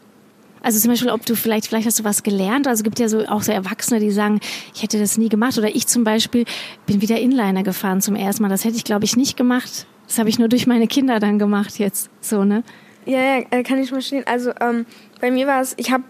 Also 0.62 0.80
zum 0.80 0.90
Beispiel, 0.90 1.10
ob 1.10 1.26
du 1.26 1.36
vielleicht, 1.36 1.66
vielleicht 1.66 1.86
hast 1.86 1.98
du 1.98 2.04
was 2.04 2.22
gelernt. 2.22 2.66
Also 2.66 2.80
es 2.80 2.84
gibt 2.84 2.98
ja 2.98 3.08
so 3.08 3.26
auch 3.26 3.42
so 3.42 3.52
Erwachsene, 3.52 4.00
die 4.00 4.10
sagen, 4.10 4.40
ich 4.74 4.82
hätte 4.82 4.98
das 4.98 5.18
nie 5.18 5.28
gemacht. 5.28 5.58
Oder 5.58 5.74
ich 5.74 5.86
zum 5.86 6.04
Beispiel 6.04 6.46
bin 6.86 7.02
wieder 7.02 7.20
Inliner 7.20 7.62
gefahren 7.62 8.00
zum 8.00 8.16
ersten 8.16 8.42
Mal. 8.42 8.48
Das 8.48 8.64
hätte 8.64 8.76
ich, 8.76 8.84
glaube 8.84 9.04
ich, 9.04 9.14
nicht 9.14 9.36
gemacht. 9.36 9.86
Das 10.06 10.18
habe 10.18 10.30
ich 10.30 10.38
nur 10.38 10.48
durch 10.48 10.66
meine 10.66 10.86
Kinder 10.86 11.20
dann 11.20 11.38
gemacht 11.38 11.78
jetzt. 11.78 12.08
So, 12.22 12.44
ne? 12.44 12.62
Ja, 13.04 13.18
ja, 13.18 13.42
äh, 13.50 13.62
kann 13.62 13.78
ich 13.78 13.90
verstehen. 13.90 14.24
Also 14.26 14.52
ähm, 14.58 14.86
bei 15.20 15.30
mir 15.30 15.46
war 15.46 15.60
es, 15.60 15.74
ich 15.76 15.90
habe 15.90 16.04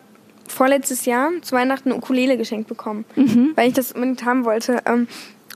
vorletztes 0.49 1.05
Jahr 1.05 1.31
zu 1.43 1.55
Weihnachten 1.55 1.91
eine 1.91 1.97
Ukulele 1.99 2.37
geschenkt 2.37 2.69
bekommen, 2.69 3.05
weil 3.57 3.69
ich 3.69 3.75
das 3.75 3.93
unbedingt 3.93 4.25
haben 4.25 4.45
wollte. 4.45 4.83
Ähm, 4.87 5.07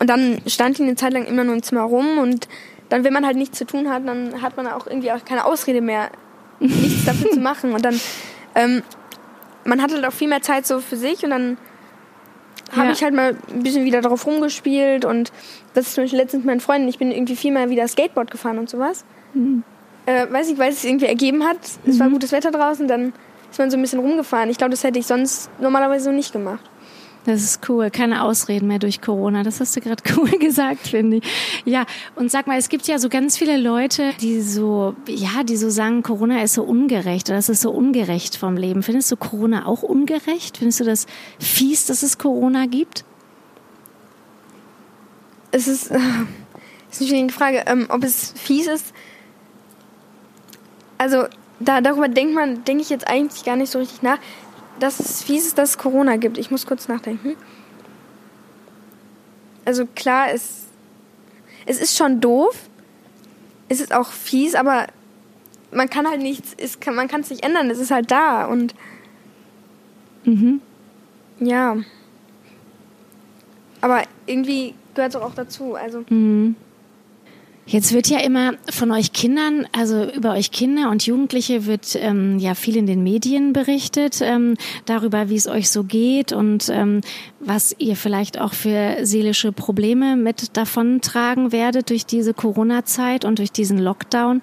und 0.01 0.09
dann 0.09 0.39
stand 0.47 0.79
die 0.79 0.83
eine 0.85 0.95
Zeit 0.97 1.13
lang 1.13 1.25
immer 1.27 1.45
nur 1.45 1.55
im 1.55 1.63
Zimmer 1.63 1.83
rum 1.83 2.19
und 2.19 2.49
dann, 2.89 3.05
wenn 3.05 3.13
man 3.13 3.27
halt 3.27 3.37
nichts 3.37 3.59
zu 3.59 3.67
tun 3.67 3.91
hat, 3.91 4.07
dann 4.07 4.41
hat 4.41 4.57
man 4.57 4.67
auch 4.67 4.87
irgendwie 4.87 5.13
auch 5.13 5.23
keine 5.25 5.45
Ausrede 5.45 5.81
mehr, 5.83 6.11
nichts 6.61 7.05
dafür 7.05 7.31
zu 7.31 7.41
machen. 7.41 7.73
Und 7.73 7.85
dann, 7.85 8.01
ähm, 8.55 8.83
man 9.65 9.83
hat 9.83 9.93
halt 9.93 10.07
auch 10.07 10.13
viel 10.13 10.29
mehr 10.29 10.41
Zeit 10.41 10.67
so 10.67 10.81
für 10.81 10.97
sich 10.97 11.23
und 11.25 11.31
dann 11.31 11.59
habe 12.73 12.87
Ja. 12.87 12.93
ich 12.93 13.03
halt 13.03 13.15
mal 13.15 13.37
ein 13.53 13.63
bisschen 13.63 13.85
wieder 13.85 14.01
drauf 14.01 14.27
rumgespielt 14.27 15.05
und 15.05 15.33
das 15.75 15.89
ist 15.89 15.95
zum 15.95 16.05
Beispiel 16.05 16.19
letztens 16.21 16.41
mit 16.45 16.47
meinen 16.47 16.61
Freunden, 16.61 16.89
ich 16.89 16.99
bin 16.99 17.11
irgendwie 17.11 17.37
viel 17.37 17.53
mal 17.53 17.69
wieder 17.71 17.87
Skateboard 17.89 18.31
gefahren 18.31 18.59
und 18.59 18.69
sowas. 18.71 19.05
Äh, 20.07 20.27
weiß 20.33 20.49
ich, 20.51 20.59
weil 20.59 20.71
es 20.71 20.81
sich 20.83 20.91
irgendwie 20.91 21.07
ergeben 21.07 21.45
hat. 21.45 21.59
Es 21.87 21.99
war 22.01 22.09
gutes 22.09 22.33
Wetter 22.33 22.51
draußen, 22.51 22.89
dann 22.89 23.13
ist 23.51 23.59
man 23.59 23.71
so 23.71 23.77
ein 23.77 23.83
bisschen 23.83 24.01
rumgefahren. 24.01 24.51
Ich 24.51 24.59
glaube, 24.59 24.71
das 24.71 24.85
hätte 24.85 24.99
ich 24.99 25.07
sonst 25.07 25.51
normalerweise 25.61 26.05
so 26.05 26.13
nicht 26.13 26.33
gemacht. 26.33 26.65
Das 27.29 27.43
ist 27.43 27.69
cool. 27.69 27.91
Keine 27.91 28.23
Ausreden 28.23 28.69
mehr 28.69 28.79
durch 28.79 29.03
Corona. 29.03 29.43
Das 29.43 29.61
hast 29.61 29.77
du 29.77 29.81
gerade 29.81 30.03
cool 30.17 30.31
gesagt, 30.39 30.89
finde 30.89 31.19
ich. 31.19 31.25
Ja, 31.67 31.85
und 32.15 32.31
sag 32.31 32.47
mal, 32.47 32.59
es 32.59 32.71
gibt 32.71 32.87
ja 32.87 32.99
so 32.99 33.09
ganz 33.09 33.37
viele 33.37 33.59
Leute, 33.59 34.13
die 34.21 34.41
so, 34.41 34.95
ja, 35.07 35.43
die 35.45 35.57
so 35.57 35.69
sagen, 35.69 36.03
Corona 36.03 36.43
ist 36.43 36.55
so 36.55 36.63
ungerecht 36.63 37.29
oder 37.29 37.37
das 37.37 37.51
ist 37.51 37.61
so 37.61 37.71
ungerecht 37.71 38.37
vom 38.37 38.57
Leben. 38.57 38.83
Findest 38.83 39.11
du 39.13 39.17
Corona 39.17 39.67
auch 39.67 39.83
ungerecht? 39.83 40.57
Findest 40.57 40.81
du 40.81 40.85
das 40.85 41.07
fies, 41.39 41.85
dass 41.85 42.03
es 42.03 42.17
Corona 42.17 42.67
gibt? 42.67 43.05
Es 45.51 45.69
ist, 45.69 45.91
äh, 45.91 45.99
ist 46.91 47.01
eine 47.01 47.09
schwierige 47.09 47.33
Frage, 47.33 47.65
ähm, 47.67 47.87
ob 47.91 48.05
es 48.05 48.33
fies 48.37 48.67
ist. 48.67 48.95
Also 50.97 51.27
da, 51.61 51.81
darüber 51.81 52.09
denkt 52.09 52.35
man, 52.35 52.65
denke 52.65 52.83
ich 52.83 52.91
jetzt 52.91 53.09
eigentlich 53.09 53.45
gar 53.45 53.57
nicht 53.57 53.71
so 53.71 53.79
richtig 53.79 54.03
nach, 54.03 54.19
dass 54.79 55.01
es 55.01 55.23
fies 55.23 55.47
ist, 55.47 55.59
dass 55.59 55.71
es 55.71 55.79
Corona 55.79 56.17
gibt. 56.17 56.39
Ich 56.39 56.51
muss 56.51 56.67
kurz 56.67 56.89
nachdenken. 56.89 57.37
Also 59.65 59.87
klar, 59.87 60.31
es, 60.33 60.67
es 61.67 61.81
ist 61.81 61.97
schon 61.97 62.21
doof. 62.21 62.69
Es 63.69 63.81
ist 63.81 63.93
auch 63.93 64.09
fies, 64.13 64.55
aber 64.55 64.87
man 65.73 65.91
kann 65.91 66.09
halt 66.09 66.23
nichts, 66.23 66.55
es 66.57 66.81
kann, 66.81 66.95
man 66.95 67.09
kann 67.09 67.21
es 67.21 67.31
nicht 67.31 67.45
ändern. 67.45 67.69
Es 67.71 67.79
ist 67.79 67.91
halt 67.91 68.11
da 68.11 68.47
und 68.47 68.75
Mhm. 70.25 70.61
ja. 71.41 71.77
Aber 73.81 74.03
irgendwie 74.27 74.75
gehört 74.95 75.15
es 75.15 75.21
auch 75.21 75.35
dazu. 75.35 75.75
Also 75.75 76.05
Mhm. 76.09 76.57
Jetzt 77.69 77.93
wird 77.93 78.07
ja 78.09 78.21
immer 78.21 78.55
von 78.71 78.91
euch 78.93 79.13
Kindern, 79.13 79.69
also 79.73 80.05
über 80.05 80.33
euch 80.33 80.53
Kinder 80.53 80.89
und 80.89 81.05
Jugendliche 81.05 81.67
wird 81.67 81.97
ähm, 81.97 82.39
ja 82.39 82.55
viel 82.55 82.79
in 82.79 82.87
den 82.87 83.03
Medien 83.03 83.53
berichtet 83.53 84.23
ähm, 84.23 84.57
darüber, 84.87 85.29
wie 85.29 85.37
es 85.37 85.47
euch 85.47 85.69
so 85.69 85.85
geht 85.85 86.33
und 86.33 86.71
ähm, 86.71 87.03
was 87.41 87.77
ihr 87.77 87.95
vielleicht 87.95 88.41
auch 88.41 88.55
für 88.55 89.05
seelische 89.05 89.53
Probleme 89.53 90.17
mit 90.17 90.57
davontragen 90.57 91.53
werdet 91.53 91.91
durch 91.91 92.07
diese 92.07 92.33
Corona-Zeit 92.33 93.27
und 93.27 93.39
durch 93.39 93.53
diesen 93.53 93.77
Lockdown. 93.77 94.41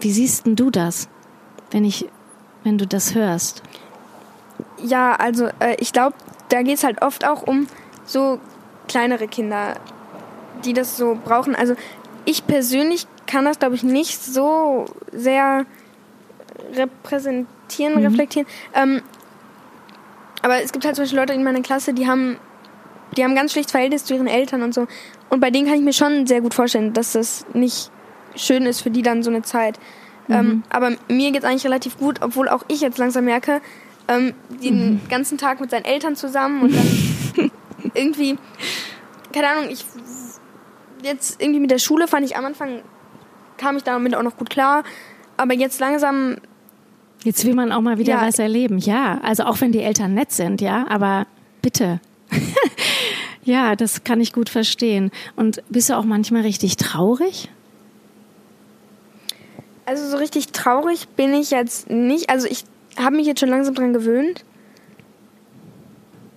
Wie 0.00 0.10
siehst 0.10 0.46
denn 0.46 0.56
du 0.56 0.70
das, 0.70 1.10
wenn 1.70 1.84
ich, 1.84 2.06
wenn 2.62 2.78
du 2.78 2.86
das 2.86 3.14
hörst? 3.14 3.62
Ja, 4.82 5.16
also 5.16 5.48
äh, 5.60 5.76
ich 5.80 5.92
glaube, 5.92 6.16
da 6.48 6.62
geht 6.62 6.78
es 6.78 6.84
halt 6.84 7.02
oft 7.02 7.26
auch 7.26 7.46
um 7.46 7.66
so 8.06 8.40
kleinere 8.88 9.28
Kinder, 9.28 9.74
die 10.64 10.72
das 10.72 10.96
so 10.96 11.18
brauchen. 11.22 11.54
Also 11.54 11.74
ich 12.24 12.46
persönlich 12.46 13.06
kann 13.26 13.44
das, 13.44 13.58
glaube 13.58 13.74
ich, 13.74 13.82
nicht 13.82 14.22
so 14.22 14.86
sehr 15.12 15.66
repräsentieren, 16.74 18.04
reflektieren. 18.04 18.48
Ähm, 18.74 19.02
aber 20.42 20.62
es 20.62 20.72
gibt 20.72 20.84
halt 20.84 20.96
zum 20.96 21.04
Beispiel 21.04 21.18
Leute 21.18 21.32
in 21.32 21.42
meiner 21.42 21.62
Klasse, 21.62 21.94
die 21.94 22.06
haben, 22.06 22.36
die 23.16 23.24
haben 23.24 23.34
ganz 23.34 23.52
schlechtes 23.52 23.72
Verhältnis 23.72 24.04
zu 24.04 24.14
ihren 24.14 24.26
Eltern 24.26 24.62
und 24.62 24.74
so. 24.74 24.86
Und 25.30 25.40
bei 25.40 25.50
denen 25.50 25.66
kann 25.66 25.76
ich 25.76 25.82
mir 25.82 25.92
schon 25.92 26.26
sehr 26.26 26.40
gut 26.40 26.54
vorstellen, 26.54 26.92
dass 26.92 27.12
das 27.12 27.46
nicht 27.54 27.90
schön 28.36 28.66
ist 28.66 28.82
für 28.82 28.90
die 28.90 29.02
dann 29.02 29.22
so 29.22 29.30
eine 29.30 29.42
Zeit. 29.42 29.78
Ähm, 30.28 30.62
aber 30.70 30.92
mir 31.08 31.32
geht 31.32 31.42
es 31.42 31.48
eigentlich 31.48 31.66
relativ 31.66 31.98
gut, 31.98 32.22
obwohl 32.22 32.48
auch 32.48 32.64
ich 32.68 32.80
jetzt 32.80 32.98
langsam 32.98 33.26
merke, 33.26 33.60
ähm, 34.08 34.34
den 34.62 35.00
ganzen 35.08 35.38
Tag 35.38 35.60
mit 35.60 35.70
seinen 35.70 35.84
Eltern 35.84 36.16
zusammen 36.16 36.62
und 36.62 36.74
dann 36.74 37.50
irgendwie, 37.94 38.38
keine 39.32 39.48
Ahnung, 39.48 39.68
ich 39.70 39.84
jetzt 41.02 41.40
irgendwie 41.40 41.60
mit 41.60 41.70
der 41.70 41.78
Schule 41.78 42.08
fand 42.08 42.24
ich 42.24 42.36
am 42.36 42.44
Anfang, 42.44 42.82
kam 43.58 43.76
ich 43.76 43.82
damit 43.84 44.14
auch 44.14 44.22
noch 44.22 44.36
gut 44.36 44.50
klar, 44.50 44.84
aber 45.36 45.54
jetzt 45.54 45.80
langsam, 45.80 46.36
Jetzt 47.24 47.46
will 47.46 47.54
man 47.54 47.72
auch 47.72 47.80
mal 47.80 47.96
wieder 47.96 48.14
Ja. 48.14 48.26
was 48.26 48.38
erleben, 48.38 48.76
ja. 48.76 49.18
Also 49.22 49.44
auch 49.44 49.60
wenn 49.62 49.72
die 49.72 49.80
Eltern 49.80 50.12
nett 50.12 50.30
sind, 50.30 50.60
ja, 50.60 50.86
aber 50.90 51.26
bitte. 51.62 51.98
ja, 53.44 53.76
das 53.76 54.04
kann 54.04 54.20
ich 54.20 54.34
gut 54.34 54.50
verstehen. 54.50 55.10
Und 55.34 55.62
bist 55.70 55.88
du 55.88 55.94
auch 55.94 56.04
manchmal 56.04 56.42
richtig 56.42 56.76
traurig? 56.76 57.48
also 59.86 60.08
so 60.08 60.16
richtig 60.16 60.48
traurig 60.48 61.08
bin 61.08 61.34
ich 61.34 61.50
jetzt 61.50 61.90
nicht, 61.90 62.30
also 62.30 62.46
ich 62.46 62.64
habe 62.96 63.16
mich 63.16 63.26
jetzt 63.26 63.40
schon 63.40 63.50
langsam 63.50 63.74
dran 63.74 63.92
gewöhnt, 63.92 64.44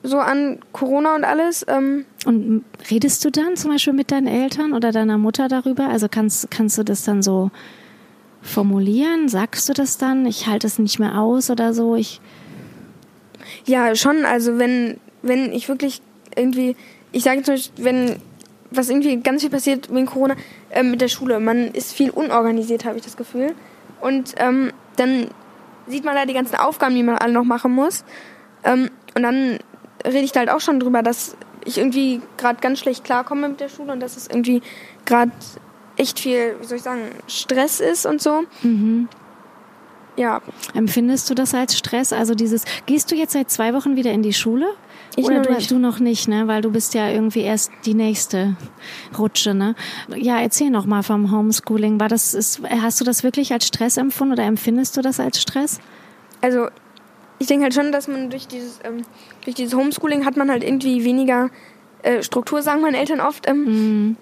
so 0.04 0.20
an 0.20 0.60
Corona 0.74 1.16
und 1.16 1.24
alles. 1.24 1.66
Ähm, 1.68 2.06
Und 2.28 2.66
redest 2.92 3.24
du 3.24 3.32
dann 3.32 3.56
zum 3.56 3.72
Beispiel 3.72 3.94
mit 3.94 4.12
deinen 4.12 4.28
Eltern 4.28 4.74
oder 4.74 4.92
deiner 4.92 5.18
Mutter 5.18 5.48
darüber? 5.48 5.88
Also 5.88 6.10
kannst, 6.10 6.52
kannst 6.52 6.78
du 6.78 6.84
das 6.84 7.06
dann 7.06 7.24
so 7.24 7.52
formulieren? 8.42 9.30
Sagst 9.30 9.70
du 9.70 9.74
das 9.74 9.98
dann? 9.98 10.26
Ich 10.26 10.46
halte 10.46 10.68
es 10.68 10.78
nicht 10.78 11.00
mehr 11.00 11.22
aus 11.22 11.50
oder 11.50 11.74
so? 11.74 11.96
Ich, 11.96 12.20
Ja, 13.66 13.96
schon. 13.96 14.26
Also 14.26 14.60
wenn, 14.60 15.00
wenn 15.22 15.54
ich 15.54 15.70
wirklich 15.70 16.02
irgendwie, 16.36 16.76
ich 17.14 17.24
sage 17.24 17.44
zum 17.44 17.54
Beispiel, 17.54 17.86
wenn 17.86 18.16
was 18.72 18.90
irgendwie 18.90 19.22
ganz 19.22 19.44
viel 19.44 19.50
passiert 19.50 19.90
wegen 19.90 20.08
Corona 20.08 20.36
äh, 20.72 20.84
mit 20.84 21.00
der 21.00 21.08
Schule, 21.08 21.40
man 21.40 21.70
ist 21.72 21.94
viel 21.94 22.10
unorganisiert, 22.10 22.84
habe 22.84 22.98
ich 22.98 23.06
das 23.06 23.16
Gefühl. 23.16 23.56
Und 24.02 24.36
ähm, 24.36 24.74
dann 24.98 25.28
sieht 25.88 26.04
man 26.04 26.16
da 26.16 26.26
die 26.26 26.34
ganzen 26.34 26.58
Aufgaben, 26.58 26.94
die 26.94 27.04
man 27.04 27.20
alle 27.20 27.32
noch 27.32 27.46
machen 27.46 27.72
muss. 27.72 28.04
Ähm, 28.66 28.90
und 29.16 29.24
dann 29.24 29.60
rede 30.06 30.26
ich 30.26 30.34
da 30.34 30.42
halt 30.42 30.50
auch 30.50 30.60
schon 30.60 30.82
drüber, 30.82 31.02
dass 31.02 31.38
ich 31.68 31.78
irgendwie 31.78 32.22
gerade 32.38 32.60
ganz 32.62 32.80
schlecht 32.80 33.04
klarkomme 33.04 33.50
mit 33.50 33.60
der 33.60 33.70
Schule 33.70 33.92
und 33.92 34.00
dass 34.00 34.18
es 34.18 34.28
irgendwie 34.28 34.62
gerade 35.06 35.32
echt 35.98 36.20
viel, 36.20 36.56
wie 36.60 36.66
soll 36.66 36.78
ich 36.78 36.84
sagen, 36.84 37.02
Stress 37.28 37.80
ist 37.80 38.06
und 38.06 38.22
so. 38.22 38.44
Ja, 40.16 40.42
empfindest 40.74 41.30
du 41.30 41.36
das 41.36 41.54
als 41.54 41.78
Stress? 41.78 42.12
Also 42.12 42.34
dieses, 42.34 42.64
gehst 42.88 43.12
du 43.12 43.16
jetzt 43.16 43.34
seit 43.34 43.52
zwei 43.52 43.74
Wochen 43.74 43.96
wieder 43.96 44.12
in 44.12 44.24
die 44.24 44.34
Schule? 44.34 44.66
Ich 45.16 45.26
Oder 45.26 45.40
noch 45.40 45.58
du, 45.58 45.68
du 45.68 45.80
noch 45.80 46.00
nicht, 46.00 46.28
ne? 46.28 46.48
Weil 46.48 46.62
du 46.62 46.72
bist 46.72 46.94
ja 46.94 47.10
irgendwie 47.10 47.42
erst 47.42 47.72
die 47.86 47.94
nächste 47.94 48.56
Rutsche, 49.18 49.54
ne? 49.54 49.76
Ja, 50.16 50.40
erzähl 50.40 50.70
noch 50.70 50.86
mal 50.86 51.04
vom 51.04 51.32
Homeschooling. 51.32 52.00
War 52.00 52.08
das, 52.08 52.34
ist, 52.34 52.62
hast 52.82 53.00
du 53.00 53.04
das 53.04 53.24
wirklich 53.24 53.52
als 53.52 53.68
Stress 53.68 53.98
empfunden 53.98 54.34
oder 54.34 54.44
empfindest 54.44 54.98
du 54.98 55.02
das 55.02 55.20
als 55.20 55.42
Stress? 55.42 55.80
also 56.42 56.68
ich 57.40 57.48
denke 57.48 57.64
halt 57.64 57.74
schon, 57.74 57.92
dass 57.92 58.08
man 58.08 58.30
durch 58.30 58.48
dieses, 58.48 58.80
ähm, 58.84 59.04
durch 59.44 59.56
dieses 59.56 59.76
Homeschooling 59.76 60.26
hat 60.26 60.38
man 60.38 60.50
halt 60.50 60.64
irgendwie 60.64 61.04
weniger 61.04 61.50
äh, 62.04 62.24
Struktur, 62.24 62.62
sagen 62.62 62.82
meine 62.82 62.98
Eltern 62.98 63.20
oft. 63.20 63.48
Ähm, 63.48 64.18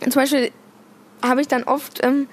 Zum 0.00 0.12
Beispiel 0.12 0.50
habe 1.22 1.40
ich 1.40 1.48
dann 1.48 1.64
oft 1.64 2.04
ähm, 2.04 2.28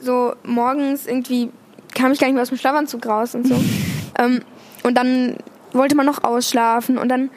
so 0.00 0.34
morgens 0.44 1.06
irgendwie, 1.06 1.50
kam 1.94 2.12
ich 2.12 2.20
gar 2.20 2.26
nicht 2.26 2.34
mehr 2.34 2.42
aus 2.42 2.48
dem 2.48 2.58
Schlafanzug 2.58 3.06
raus 3.06 3.34
und 3.34 3.46
so. 3.46 3.54
ähm, 4.18 4.40
und 4.82 4.96
dann 4.96 5.36
wollte 5.72 5.96
man 5.96 6.06
noch 6.06 6.24
ausschlafen 6.24 6.98
und 6.98 7.08
dann 7.08 7.30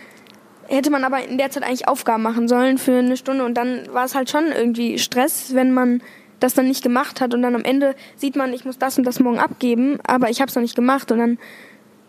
hätte 0.67 0.89
man 0.89 1.03
aber 1.03 1.23
in 1.23 1.37
der 1.37 1.51
Zeit 1.51 1.63
eigentlich 1.63 1.87
Aufgaben 1.87 2.23
machen 2.23 2.47
sollen 2.47 2.77
für 2.77 2.97
eine 2.97 3.17
Stunde 3.17 3.45
und 3.45 3.55
dann 3.55 3.87
war 3.91 4.05
es 4.05 4.15
halt 4.15 4.29
schon 4.29 4.45
irgendwie 4.47 4.97
Stress, 4.97 5.53
wenn 5.53 5.71
man 5.71 6.01
das 6.39 6.53
dann 6.53 6.67
nicht 6.67 6.83
gemacht 6.83 7.21
hat 7.21 7.33
und 7.33 7.41
dann 7.41 7.55
am 7.55 7.63
Ende 7.63 7.95
sieht 8.15 8.35
man, 8.35 8.53
ich 8.53 8.65
muss 8.65 8.77
das 8.77 8.97
und 8.97 9.03
das 9.05 9.19
morgen 9.19 9.39
abgeben, 9.39 9.99
aber 10.05 10.29
ich 10.29 10.41
habe 10.41 10.49
es 10.49 10.55
noch 10.55 10.61
nicht 10.61 10.75
gemacht 10.75 11.11
und 11.11 11.19
dann 11.19 11.37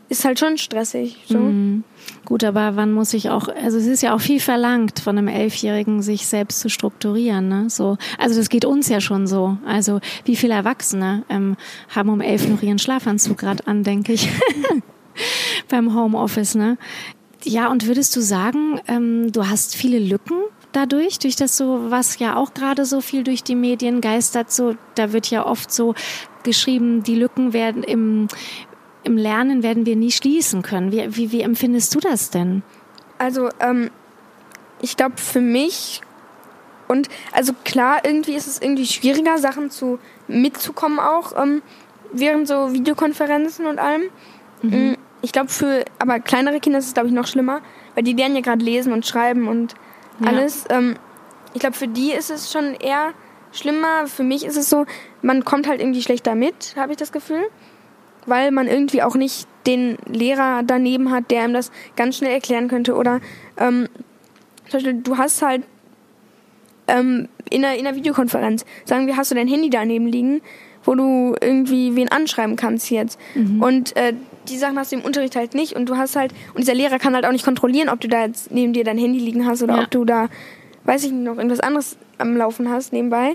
ist 0.09 0.25
halt 0.25 0.39
schon 0.39 0.59
stressig. 0.59 1.19
So. 1.27 1.53
Gut, 2.25 2.45
aber 2.45 2.77
wann 2.77 2.93
muss 2.93 3.15
ich 3.15 3.31
auch, 3.31 3.49
also 3.49 3.79
es 3.79 3.87
ist 3.87 4.03
ja 4.03 4.15
auch 4.15 4.21
viel 4.21 4.41
verlangt 4.41 5.01
von 5.01 5.17
einem 5.19 5.29
Elfjährigen, 5.29 6.03
sich 6.03 6.27
selbst 6.27 6.61
zu 6.61 6.69
strukturieren, 6.69 7.49
ne? 7.49 7.71
So, 7.71 7.97
also 8.19 8.39
das 8.39 8.49
geht 8.49 8.65
uns 8.65 8.89
ja 8.89 9.01
schon 9.01 9.27
so. 9.27 9.57
Also 9.67 10.01
wie 10.25 10.37
viele 10.37 10.55
Erwachsene 10.55 11.25
ähm, 11.29 11.57
haben 11.95 12.09
um 12.09 12.21
elf 12.21 12.49
noch 12.49 12.63
ihren 12.63 12.79
Schlafanzug 12.79 13.39
gerade 13.39 13.67
an, 13.67 13.83
denke 13.83 14.13
ich, 14.13 14.29
beim 15.69 15.95
Homeoffice, 15.95 16.55
ne? 16.55 16.79
Ja, 17.45 17.71
und 17.71 17.87
würdest 17.87 18.17
du 18.17 18.21
sagen, 18.21 18.81
ähm, 18.89 19.31
du 19.33 19.47
hast 19.47 19.77
viele 19.77 19.99
Lücken 19.99 20.37
dadurch, 20.73 21.19
durch 21.19 21.37
das 21.37 21.57
so, 21.57 21.91
was 21.91 22.19
ja 22.19 22.37
auch 22.37 22.55
gerade 22.55 22.85
so 22.85 23.01
viel 23.01 23.23
durch 23.23 23.43
die 23.43 23.55
Medien 23.55 24.01
geistert, 24.01 24.51
so, 24.51 24.77
da 24.95 25.13
wird 25.13 25.31
ja 25.31 25.47
oft 25.47 25.73
so 25.73 25.95
geschrieben, 26.43 27.03
die 27.03 27.15
Lücken 27.15 27.53
werden 27.53 27.83
im, 27.83 28.29
im 29.05 29.17
Lernen 29.17 29.63
werden 29.63 29.87
wir 29.87 29.97
nie 29.97 30.11
schließen 30.11 30.63
können. 30.63 30.93
Wie, 30.93 31.17
wie, 31.17 31.33
wie 31.33 31.43
empfindest 31.43 31.95
du 31.95 32.01
das 32.01 32.31
denn? 32.31 32.63
Also, 33.19 33.49
ähm, 33.61 33.91
ich 34.81 34.97
glaube 34.97 35.17
für 35.17 35.41
mich 35.41 36.01
und 36.89 37.09
also 37.33 37.53
klar, 37.65 38.05
irgendwie 38.05 38.35
ist 38.35 38.47
es 38.47 38.61
irgendwie 38.61 38.87
schwieriger, 38.87 39.39
Sachen 39.39 39.71
zu 39.71 39.99
mitzukommen 40.29 40.99
auch 40.99 41.33
ähm, 41.41 41.63
während 42.13 42.47
so 42.47 42.73
Videokonferenzen 42.73 43.67
und 43.67 43.79
allem. 43.79 44.03
Mm, 44.63 44.95
Ich 45.23 45.33
glaube 45.33 45.49
für 45.49 45.85
aber 45.99 46.21
kleinere 46.21 46.61
Kinder 46.61 46.79
ist 46.79 46.89
es 46.89 46.95
glaube 46.95 47.09
ich 47.09 47.15
noch 47.15 47.27
schlimmer, 47.27 47.61
weil 47.95 48.05
die 48.05 48.13
lernen 48.13 48.35
ja 48.37 48.43
gerade 48.43 48.63
lesen 48.65 48.93
und 48.93 49.07
schreiben 49.07 49.49
und 49.49 49.75
Ja. 50.21 50.29
alles. 50.29 50.65
Ähm, 50.69 50.97
ich 51.55 51.61
glaube 51.61 51.77
für 51.77 51.89
die 51.89 52.13
ist 52.13 52.31
es 52.31 52.53
schon 52.53 52.75
eher 52.75 53.13
schlimmer. 53.53 54.07
Für 54.07 54.23
mich 54.25 54.45
ist 54.45 54.57
es 54.57 54.69
so, 54.69 54.85
man 55.23 55.45
kommt 55.45 55.67
halt 55.67 55.81
irgendwie 55.81 56.03
schlechter 56.03 56.35
mit, 56.35 56.75
habe 56.77 56.93
ich 56.93 56.99
das 56.99 57.13
Gefühl. 57.13 57.45
Weil 58.27 58.51
man 58.51 58.67
irgendwie 58.67 59.03
auch 59.03 59.15
nicht 59.15 59.47
den 59.67 59.97
Lehrer 60.07 60.63
daneben 60.65 61.11
hat, 61.11 61.31
der 61.31 61.45
ihm 61.45 61.55
das 61.55 61.71
ganz 61.97 62.17
schnell 62.19 62.33
erklären 62.33 62.69
könnte. 62.69 62.95
Oder 62.95 63.21
ähm, 63.59 63.89
zum 64.69 64.79
Beispiel, 64.79 64.95
du 64.95 65.17
hast 65.17 65.43
halt 65.43 65.63
ähm, 66.87 67.29
in, 67.51 67.65
einer, 67.65 67.79
in 67.79 67.87
einer 67.87 67.97
Videokonferenz, 67.97 68.65
sagen 68.85 69.07
wir, 69.07 69.17
hast 69.17 69.31
du 69.31 69.35
dein 69.35 69.49
Handy 69.49 69.71
daneben 69.71 70.07
liegen, 70.07 70.43
wo 70.85 70.95
du 70.95 71.35
irgendwie 71.41 71.97
wen 71.97 72.11
anschreiben 72.11 72.57
kannst 72.57 72.91
jetzt. 72.91 73.19
Mhm. 73.35 73.63
Und 73.63 73.97
äh, 73.97 74.13
die 74.49 74.59
Sachen 74.59 74.79
hast 74.79 74.93
du 74.93 74.97
im 74.97 75.03
Unterricht 75.03 75.37
halt 75.37 75.55
nicht 75.55 75.75
und 75.75 75.89
du 75.89 75.97
hast 75.97 76.17
halt, 76.17 76.33
und 76.53 76.59
dieser 76.59 76.75
Lehrer 76.75 76.99
kann 76.99 77.15
halt 77.15 77.25
auch 77.25 77.33
nicht 77.33 77.45
kontrollieren, 77.45 77.89
ob 77.89 78.01
du 78.01 78.09
da 78.09 78.27
jetzt 78.27 78.51
neben 78.51 78.73
dir 78.75 78.85
dein 78.85 78.99
Handy 78.99 79.19
liegen 79.19 79.47
hast 79.47 79.63
oder 79.63 79.77
ja. 79.77 79.83
ob 79.83 79.91
du 79.91 80.05
da, 80.05 80.29
weiß 80.85 81.05
ich 81.05 81.13
nicht, 81.13 81.25
noch 81.25 81.37
irgendwas 81.37 81.61
anderes 81.61 81.97
am 82.19 82.37
Laufen 82.37 82.69
hast 82.69 82.93
nebenbei. 82.93 83.35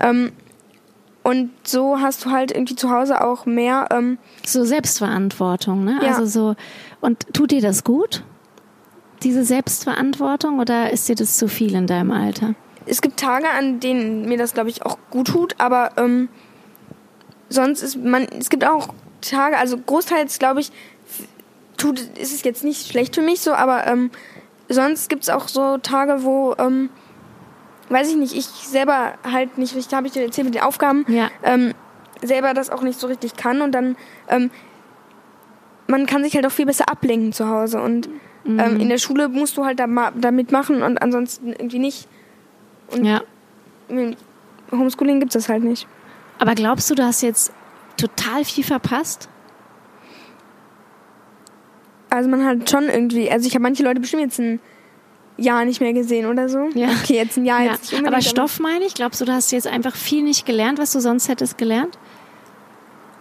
Ähm, 0.00 0.30
und 1.24 1.50
so 1.66 2.00
hast 2.00 2.26
du 2.26 2.30
halt 2.30 2.52
irgendwie 2.52 2.76
zu 2.76 2.90
Hause 2.90 3.24
auch 3.24 3.46
mehr. 3.46 3.88
Ähm, 3.90 4.18
so 4.44 4.64
Selbstverantwortung, 4.64 5.82
ne? 5.82 5.98
Ja. 6.02 6.08
Also 6.08 6.26
so. 6.26 6.54
Und 7.00 7.32
tut 7.32 7.50
dir 7.50 7.62
das 7.62 7.82
gut? 7.82 8.22
Diese 9.22 9.42
Selbstverantwortung 9.42 10.60
oder 10.60 10.90
ist 10.90 11.08
dir 11.08 11.14
das 11.14 11.38
zu 11.38 11.48
viel 11.48 11.74
in 11.74 11.86
deinem 11.86 12.10
Alter? 12.10 12.54
Es 12.84 13.00
gibt 13.00 13.18
Tage, 13.18 13.48
an 13.48 13.80
denen 13.80 14.28
mir 14.28 14.36
das, 14.36 14.52
glaube 14.52 14.68
ich, 14.68 14.84
auch 14.84 14.98
gut 15.10 15.28
tut, 15.28 15.54
aber 15.56 15.92
ähm, 15.96 16.28
sonst 17.48 17.82
ist 17.82 17.96
man, 17.96 18.24
es 18.38 18.50
gibt 18.50 18.66
auch 18.66 18.88
Tage, 19.22 19.56
also 19.56 19.78
großteils, 19.78 20.38
glaube 20.38 20.60
ich, 20.60 20.72
tut, 21.78 22.00
ist 22.00 22.34
es 22.34 22.42
jetzt 22.44 22.64
nicht 22.64 22.86
schlecht 22.86 23.14
für 23.14 23.22
mich 23.22 23.40
so, 23.40 23.54
aber 23.54 23.86
ähm, 23.86 24.10
sonst 24.68 25.08
gibt 25.08 25.22
es 25.22 25.30
auch 25.30 25.48
so 25.48 25.78
Tage, 25.78 26.22
wo 26.22 26.54
ähm, 26.58 26.90
weiß 27.88 28.10
ich 28.10 28.16
nicht, 28.16 28.34
ich 28.34 28.46
selber 28.46 29.14
halt 29.30 29.58
nicht 29.58 29.74
richtig, 29.74 29.94
habe 29.94 30.06
ich 30.06 30.12
dir 30.12 30.22
erzählt 30.22 30.46
mit 30.46 30.54
den 30.54 30.62
Aufgaben, 30.62 31.04
ja. 31.08 31.30
ähm, 31.42 31.74
selber 32.22 32.54
das 32.54 32.70
auch 32.70 32.82
nicht 32.82 32.98
so 32.98 33.06
richtig 33.06 33.36
kann 33.36 33.60
und 33.60 33.72
dann, 33.72 33.96
ähm, 34.28 34.50
man 35.86 36.06
kann 36.06 36.24
sich 36.24 36.34
halt 36.34 36.46
auch 36.46 36.52
viel 36.52 36.66
besser 36.66 36.88
ablenken 36.88 37.32
zu 37.32 37.48
Hause 37.48 37.82
und 37.82 38.08
mhm. 38.44 38.58
ähm, 38.58 38.80
in 38.80 38.88
der 38.88 38.98
Schule 38.98 39.28
musst 39.28 39.56
du 39.56 39.64
halt 39.64 39.78
da, 39.78 39.86
da 40.14 40.30
mitmachen 40.30 40.82
und 40.82 41.00
ansonsten 41.02 41.48
irgendwie 41.48 41.78
nicht. 41.78 42.08
Und 42.90 43.04
ja. 43.04 43.22
im 43.88 44.16
Homeschooling 44.70 45.20
gibt 45.20 45.34
es 45.34 45.42
das 45.44 45.48
halt 45.48 45.64
nicht. 45.64 45.86
Aber 46.38 46.54
glaubst 46.54 46.90
du, 46.90 46.94
du 46.94 47.04
hast 47.04 47.22
jetzt 47.22 47.52
total 47.96 48.44
viel 48.44 48.64
verpasst? 48.64 49.28
Also 52.10 52.28
man 52.28 52.44
hat 52.44 52.70
schon 52.70 52.84
irgendwie, 52.84 53.30
also 53.30 53.46
ich 53.46 53.54
habe 53.54 53.62
manche 53.62 53.82
Leute 53.82 54.00
bestimmt 54.00 54.22
jetzt 54.22 54.38
ein 54.38 54.60
Jahr 55.36 55.64
nicht 55.64 55.80
mehr 55.80 55.92
gesehen 55.92 56.26
oder 56.26 56.48
so. 56.48 56.68
Ja. 56.74 56.88
Okay, 57.02 57.16
jetzt 57.16 57.36
ein 57.36 57.44
Jahr 57.44 57.62
ja. 57.62 57.72
jetzt 57.72 57.92
Aber 57.94 58.20
Stoff 58.20 58.60
meine 58.60 58.84
ich, 58.84 58.94
glaubst 58.94 59.20
du, 59.20 59.24
du 59.24 59.32
hast 59.32 59.50
jetzt 59.52 59.66
einfach 59.66 59.96
viel 59.96 60.22
nicht 60.22 60.46
gelernt, 60.46 60.78
was 60.78 60.92
du 60.92 61.00
sonst 61.00 61.28
hättest 61.28 61.58
gelernt? 61.58 61.98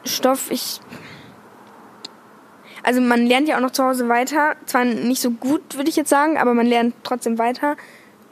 Stoff, 0.05 0.51
ich. 0.51 0.79
Also 2.84 3.00
man 3.00 3.25
lernt 3.25 3.48
ja 3.48 3.55
auch 3.55 3.62
noch 3.62 3.72
zu 3.72 3.84
Hause 3.84 4.10
weiter. 4.10 4.55
Zwar 4.65 4.86
nicht 4.86 5.22
so 5.22 5.32
gut, 5.32 5.77
würde 5.77 5.89
ich 5.89 5.96
jetzt 5.96 6.10
sagen, 6.10 6.38
aber 6.38 6.53
man 6.53 6.67
lernt 6.67 6.93
trotzdem 7.03 7.39
weiter. 7.39 7.77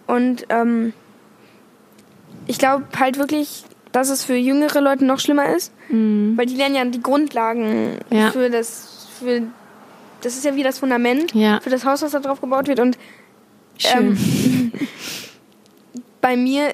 Und 0.07 0.45
ähm, 0.49 0.93
ich 2.47 2.57
glaube 2.57 2.85
halt 2.99 3.17
wirklich, 3.17 3.63
dass 3.93 4.09
es 4.09 4.25
für 4.25 4.35
jüngere 4.35 4.81
Leute 4.81 5.05
noch 5.05 5.19
schlimmer 5.19 5.55
ist. 5.55 5.73
Mhm. 5.89 6.33
Weil 6.37 6.45
die 6.45 6.55
lernen 6.55 6.75
ja 6.75 6.85
die 6.85 7.01
Grundlagen 7.01 7.97
ja. 8.09 8.31
für 8.31 8.49
das, 8.49 9.07
für 9.17 9.43
das 10.21 10.35
ist 10.35 10.45
ja 10.45 10.55
wie 10.55 10.63
das 10.63 10.79
Fundament 10.79 11.33
ja. 11.33 11.59
für 11.61 11.69
das 11.69 11.85
Haus, 11.85 12.01
was 12.01 12.11
da 12.11 12.19
drauf 12.19 12.41
gebaut 12.41 12.67
wird. 12.67 12.79
Und 12.79 12.97
Schön. 13.77 14.17
Ähm, 14.17 14.71
bei 16.21 16.35
mir 16.37 16.73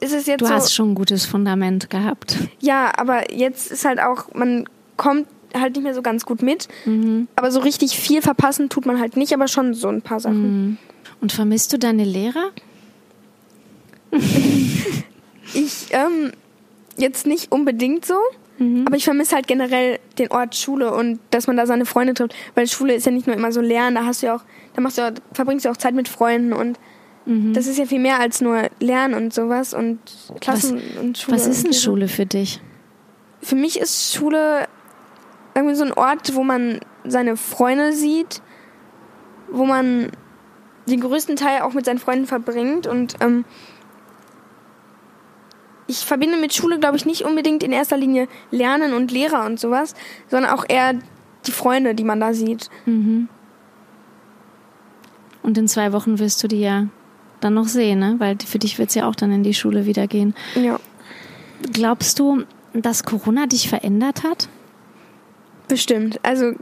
ist 0.00 0.12
es 0.12 0.26
jetzt 0.26 0.40
du 0.40 0.46
so. 0.46 0.52
Hast 0.52 0.74
schon 0.74 0.92
ein 0.92 0.94
gutes 0.94 1.26
Fundament 1.26 1.90
gehabt. 1.90 2.36
Ja, 2.60 2.92
aber 2.96 3.32
jetzt 3.32 3.70
ist 3.70 3.84
halt 3.84 4.00
auch, 4.00 4.32
man 4.34 4.68
kommt 4.96 5.26
halt 5.54 5.74
nicht 5.74 5.84
mehr 5.84 5.94
so 5.94 6.02
ganz 6.02 6.24
gut 6.24 6.42
mit. 6.42 6.68
Mhm. 6.84 7.28
Aber 7.36 7.50
so 7.50 7.60
richtig 7.60 7.98
viel 7.98 8.22
verpassen 8.22 8.68
tut 8.68 8.86
man 8.86 9.00
halt 9.00 9.16
nicht, 9.16 9.32
aber 9.32 9.48
schon 9.48 9.74
so 9.74 9.88
ein 9.88 10.02
paar 10.02 10.20
Sachen. 10.20 10.42
Mhm. 10.42 10.76
Und 11.20 11.32
vermisst 11.32 11.72
du 11.72 11.78
deine 11.78 12.04
Lehrer? 12.04 12.50
ich, 15.54 15.88
ähm, 15.90 16.32
jetzt 16.96 17.26
nicht 17.26 17.52
unbedingt 17.52 18.04
so. 18.04 18.16
Mhm. 18.60 18.86
Aber 18.86 18.96
ich 18.96 19.04
vermisse 19.04 19.34
halt 19.34 19.48
generell 19.48 19.98
den 20.18 20.30
Ort 20.30 20.54
Schule 20.54 20.92
und 20.94 21.18
dass 21.30 21.46
man 21.46 21.56
da 21.56 21.66
seine 21.66 21.86
Freunde 21.86 22.12
trifft. 22.12 22.34
Weil 22.54 22.68
Schule 22.68 22.94
ist 22.94 23.06
ja 23.06 23.10
nicht 23.10 23.26
nur 23.26 23.34
immer 23.34 23.52
so 23.52 23.62
lernen, 23.62 23.96
da 23.96 24.04
hast 24.04 24.22
du 24.22 24.26
ja 24.26 24.36
auch, 24.36 24.42
da 24.74 24.82
machst 24.82 24.98
du 24.98 25.02
ja, 25.02 25.12
verbringst 25.32 25.64
du 25.64 25.70
auch 25.70 25.78
Zeit 25.78 25.94
mit 25.94 26.08
Freunden 26.08 26.52
und 26.52 26.78
mhm. 27.24 27.54
das 27.54 27.66
ist 27.66 27.78
ja 27.78 27.86
viel 27.86 27.98
mehr 27.98 28.20
als 28.20 28.42
nur 28.42 28.68
Lernen 28.78 29.14
und 29.14 29.32
sowas 29.32 29.72
und 29.72 29.98
Klassen 30.40 30.76
was, 30.76 31.02
und 31.02 31.18
Schule. 31.18 31.36
Was 31.36 31.46
ist 31.46 31.64
denn 31.64 31.72
Schule 31.72 32.06
für 32.06 32.26
dich? 32.26 32.60
Für 33.40 33.56
mich 33.56 33.80
ist 33.80 34.14
Schule 34.14 34.68
irgendwie 35.54 35.74
so 35.74 35.84
ein 35.84 35.94
Ort, 35.94 36.34
wo 36.34 36.42
man 36.42 36.80
seine 37.04 37.38
Freunde 37.38 37.94
sieht, 37.94 38.42
wo 39.50 39.64
man 39.64 40.10
den 40.86 41.00
größten 41.00 41.36
Teil 41.36 41.62
auch 41.62 41.72
mit 41.72 41.86
seinen 41.86 41.98
Freunden 41.98 42.26
verbringt 42.26 42.86
und 42.86 43.14
ähm, 43.20 43.46
ich 45.90 46.04
verbinde 46.04 46.36
mit 46.36 46.54
Schule, 46.54 46.78
glaube 46.78 46.96
ich, 46.96 47.04
nicht 47.04 47.22
unbedingt 47.22 47.64
in 47.64 47.72
erster 47.72 47.96
Linie 47.96 48.28
Lernen 48.52 48.94
und 48.94 49.10
Lehrer 49.10 49.44
und 49.44 49.58
sowas, 49.58 49.94
sondern 50.28 50.52
auch 50.52 50.64
eher 50.68 50.94
die 51.46 51.50
Freunde, 51.50 51.96
die 51.96 52.04
man 52.04 52.20
da 52.20 52.32
sieht. 52.32 52.70
Mhm. 52.86 53.28
Und 55.42 55.58
in 55.58 55.66
zwei 55.66 55.92
Wochen 55.92 56.20
wirst 56.20 56.42
du 56.42 56.48
die 56.48 56.60
ja 56.60 56.86
dann 57.40 57.54
noch 57.54 57.66
sehen, 57.66 57.98
ne? 57.98 58.14
Weil 58.18 58.36
für 58.46 58.58
dich 58.58 58.78
wird 58.78 58.90
es 58.90 58.94
ja 58.94 59.08
auch 59.08 59.16
dann 59.16 59.32
in 59.32 59.42
die 59.42 59.54
Schule 59.54 59.84
wieder 59.84 60.06
gehen. 60.06 60.34
Ja. 60.54 60.78
Glaubst 61.72 62.18
du, 62.20 62.44
dass 62.72 63.02
Corona 63.02 63.46
dich 63.46 63.68
verändert 63.68 64.22
hat? 64.22 64.48
Bestimmt. 65.66 66.20
Also 66.22 66.52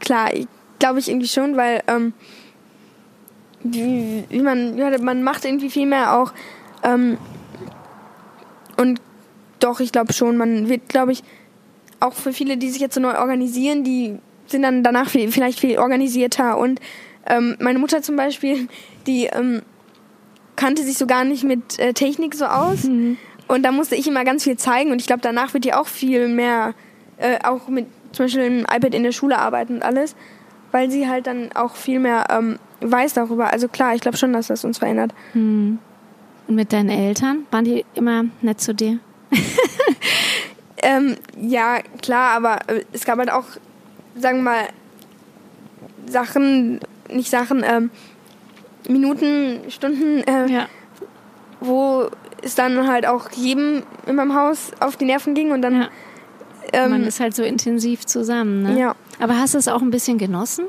klar, 0.00 0.30
glaube 0.80 0.98
ich 0.98 1.08
irgendwie 1.08 1.28
schon, 1.28 1.56
weil 1.56 1.82
ähm, 1.86 2.14
wie, 3.62 4.24
wie 4.28 4.42
man, 4.42 4.76
ja, 4.76 4.90
man 5.00 5.22
macht 5.22 5.44
irgendwie 5.44 5.70
viel 5.70 5.86
mehr 5.86 6.16
auch 6.16 6.32
ähm, 6.82 7.18
und 8.78 9.00
doch, 9.60 9.80
ich 9.80 9.92
glaube 9.92 10.12
schon, 10.12 10.36
man 10.36 10.68
wird, 10.68 10.88
glaube 10.88 11.12
ich, 11.12 11.22
auch 12.00 12.12
für 12.12 12.32
viele, 12.32 12.56
die 12.56 12.70
sich 12.70 12.80
jetzt 12.80 12.94
so 12.94 13.00
neu 13.00 13.18
organisieren, 13.18 13.82
die 13.84 14.18
sind 14.46 14.62
dann 14.62 14.82
danach 14.82 15.08
viel, 15.10 15.30
vielleicht 15.32 15.58
viel 15.60 15.78
organisierter. 15.78 16.58
Und 16.58 16.80
ähm, 17.26 17.56
meine 17.60 17.78
Mutter 17.78 18.02
zum 18.02 18.16
Beispiel, 18.16 18.68
die 19.06 19.26
ähm, 19.26 19.62
kannte 20.56 20.82
sich 20.84 20.96
so 20.96 21.06
gar 21.06 21.24
nicht 21.24 21.44
mit 21.44 21.78
äh, 21.78 21.92
Technik 21.92 22.34
so 22.34 22.46
aus. 22.46 22.84
Mhm. 22.84 23.18
Und 23.48 23.62
da 23.64 23.72
musste 23.72 23.96
ich 23.96 24.06
immer 24.06 24.24
ganz 24.24 24.44
viel 24.44 24.56
zeigen. 24.56 24.92
Und 24.92 25.00
ich 25.00 25.06
glaube, 25.06 25.22
danach 25.22 25.54
wird 25.54 25.64
die 25.64 25.74
auch 25.74 25.86
viel 25.86 26.28
mehr, 26.28 26.74
äh, 27.16 27.38
auch 27.44 27.68
mit 27.68 27.86
zum 28.12 28.26
Beispiel 28.26 28.44
dem 28.44 28.60
iPad 28.60 28.94
in 28.94 29.02
der 29.02 29.12
Schule 29.12 29.38
arbeiten 29.38 29.76
und 29.76 29.82
alles, 29.82 30.14
weil 30.70 30.90
sie 30.90 31.08
halt 31.08 31.26
dann 31.26 31.50
auch 31.54 31.74
viel 31.74 31.98
mehr 31.98 32.26
ähm, 32.30 32.58
weiß 32.80 33.14
darüber. 33.14 33.52
Also 33.52 33.68
klar, 33.68 33.94
ich 33.94 34.00
glaube 34.00 34.16
schon, 34.16 34.32
dass 34.32 34.46
das 34.46 34.64
uns 34.64 34.78
verändert. 34.78 35.12
Mhm. 35.34 35.78
Und 36.48 36.54
mit 36.54 36.72
deinen 36.72 36.88
Eltern? 36.88 37.46
Waren 37.50 37.64
die 37.64 37.84
immer 37.94 38.24
nett 38.40 38.60
zu 38.60 38.74
dir? 38.74 38.98
ähm, 40.82 41.16
ja, 41.38 41.80
klar, 42.00 42.36
aber 42.36 42.58
äh, 42.68 42.84
es 42.92 43.04
gab 43.04 43.18
halt 43.18 43.30
auch, 43.30 43.44
sagen 44.16 44.38
wir 44.38 44.44
mal, 44.44 44.68
Sachen, 46.06 46.80
nicht 47.10 47.30
Sachen, 47.30 47.62
ähm, 47.64 47.90
Minuten, 48.88 49.60
Stunden, 49.68 50.22
äh, 50.22 50.50
ja. 50.50 50.66
wo 51.60 52.08
es 52.40 52.54
dann 52.54 52.88
halt 52.88 53.06
auch 53.06 53.30
jedem 53.32 53.82
in 54.06 54.16
meinem 54.16 54.34
Haus 54.34 54.70
auf 54.80 54.96
die 54.96 55.04
Nerven 55.04 55.34
ging 55.34 55.50
und 55.50 55.60
dann. 55.60 55.82
Ja. 55.82 55.88
Ähm, 56.72 56.90
Man 56.90 57.04
ist 57.04 57.20
halt 57.20 57.34
so 57.34 57.42
intensiv 57.42 58.06
zusammen, 58.06 58.62
ne? 58.62 58.78
Ja. 58.78 58.96
Aber 59.20 59.38
hast 59.38 59.54
du 59.54 59.58
es 59.58 59.68
auch 59.68 59.82
ein 59.82 59.90
bisschen 59.90 60.16
genossen? 60.16 60.66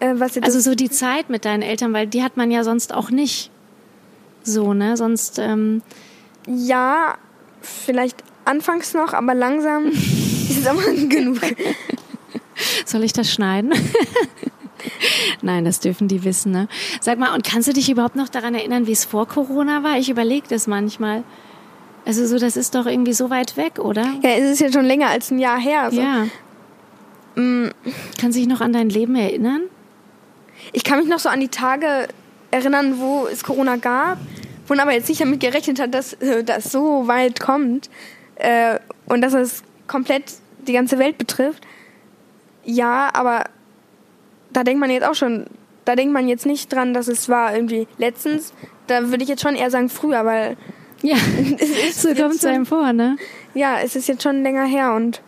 Äh, 0.00 0.14
also 0.40 0.60
so 0.60 0.74
die 0.74 0.90
Zeit 0.90 1.28
mit 1.28 1.44
deinen 1.44 1.62
Eltern, 1.62 1.92
weil 1.92 2.06
die 2.06 2.22
hat 2.22 2.36
man 2.38 2.50
ja 2.50 2.64
sonst 2.64 2.94
auch 2.94 3.10
nicht 3.10 3.50
so, 4.42 4.74
ne? 4.74 4.96
Sonst. 4.96 5.38
Ähm 5.38 5.82
ja, 6.46 7.16
vielleicht 7.60 8.24
anfangs 8.44 8.94
noch, 8.94 9.12
aber 9.12 9.34
langsam 9.34 9.86
ist 9.86 10.58
es 10.58 10.64
mal 10.64 11.08
genug. 11.08 11.40
Soll 12.84 13.04
ich 13.04 13.12
das 13.12 13.32
schneiden? 13.32 13.72
Nein, 15.42 15.64
das 15.64 15.80
dürfen 15.80 16.08
die 16.08 16.24
wissen, 16.24 16.52
ne? 16.52 16.68
Sag 17.00 17.18
mal, 17.18 17.34
und 17.34 17.44
kannst 17.44 17.68
du 17.68 17.72
dich 17.72 17.90
überhaupt 17.90 18.16
noch 18.16 18.28
daran 18.28 18.54
erinnern, 18.54 18.86
wie 18.86 18.92
es 18.92 19.04
vor 19.04 19.26
Corona 19.26 19.82
war? 19.82 19.98
Ich 19.98 20.08
überlege 20.08 20.46
das 20.48 20.66
manchmal. 20.66 21.24
Also 22.06 22.26
so, 22.26 22.38
das 22.38 22.56
ist 22.56 22.74
doch 22.74 22.86
irgendwie 22.86 23.12
so 23.12 23.30
weit 23.30 23.56
weg, 23.56 23.78
oder? 23.78 24.14
Ja, 24.22 24.30
es 24.30 24.52
ist 24.52 24.60
ja 24.60 24.72
schon 24.72 24.86
länger 24.86 25.08
als 25.08 25.30
ein 25.30 25.38
Jahr 25.38 25.60
her. 25.60 25.82
Also. 25.82 26.00
Ja. 26.00 26.26
Mm. 27.34 27.70
Kannst 28.18 28.36
du 28.36 28.40
dich 28.40 28.48
noch 28.48 28.60
an 28.60 28.72
dein 28.72 28.88
Leben 28.88 29.14
erinnern? 29.14 29.62
Ich 30.72 30.84
kann 30.84 30.98
mich 30.98 31.08
noch 31.08 31.18
so 31.18 31.28
an 31.28 31.40
die 31.40 31.48
Tage 31.48 32.08
erinnern, 32.50 32.98
wo 32.98 33.26
es 33.26 33.44
Corona 33.44 33.76
gab, 33.76 34.18
wo 34.66 34.74
man 34.74 34.80
aber 34.80 34.92
jetzt 34.92 35.08
nicht 35.08 35.20
damit 35.20 35.40
gerechnet 35.40 35.80
hat, 35.80 35.94
dass 35.94 36.14
äh, 36.14 36.44
das 36.44 36.70
so 36.70 37.06
weit 37.06 37.40
kommt 37.40 37.90
äh, 38.36 38.78
und 39.06 39.20
dass 39.20 39.34
es 39.34 39.62
komplett 39.86 40.24
die 40.66 40.72
ganze 40.72 40.98
Welt 40.98 41.18
betrifft. 41.18 41.66
Ja, 42.64 43.10
aber 43.12 43.44
da 44.52 44.64
denkt 44.64 44.80
man 44.80 44.90
jetzt 44.90 45.04
auch 45.04 45.14
schon, 45.14 45.46
da 45.84 45.96
denkt 45.96 46.12
man 46.12 46.28
jetzt 46.28 46.46
nicht 46.46 46.72
dran, 46.72 46.92
dass 46.92 47.08
es 47.08 47.28
war 47.28 47.54
irgendwie 47.54 47.86
letztens. 47.96 48.52
Da 48.86 49.10
würde 49.10 49.22
ich 49.22 49.28
jetzt 49.28 49.42
schon 49.42 49.56
eher 49.56 49.70
sagen 49.70 49.88
früher, 49.88 50.24
weil 50.24 50.56
Ja, 51.02 51.16
so 51.92 52.14
kommt 52.14 52.34
es 52.34 52.44
einem 52.44 52.66
vor, 52.66 52.92
ne? 52.92 53.16
Ja, 53.54 53.78
es 53.82 53.96
ist 53.96 54.08
jetzt 54.08 54.22
schon 54.22 54.42
länger 54.42 54.64
her 54.64 54.94
und 54.94 55.22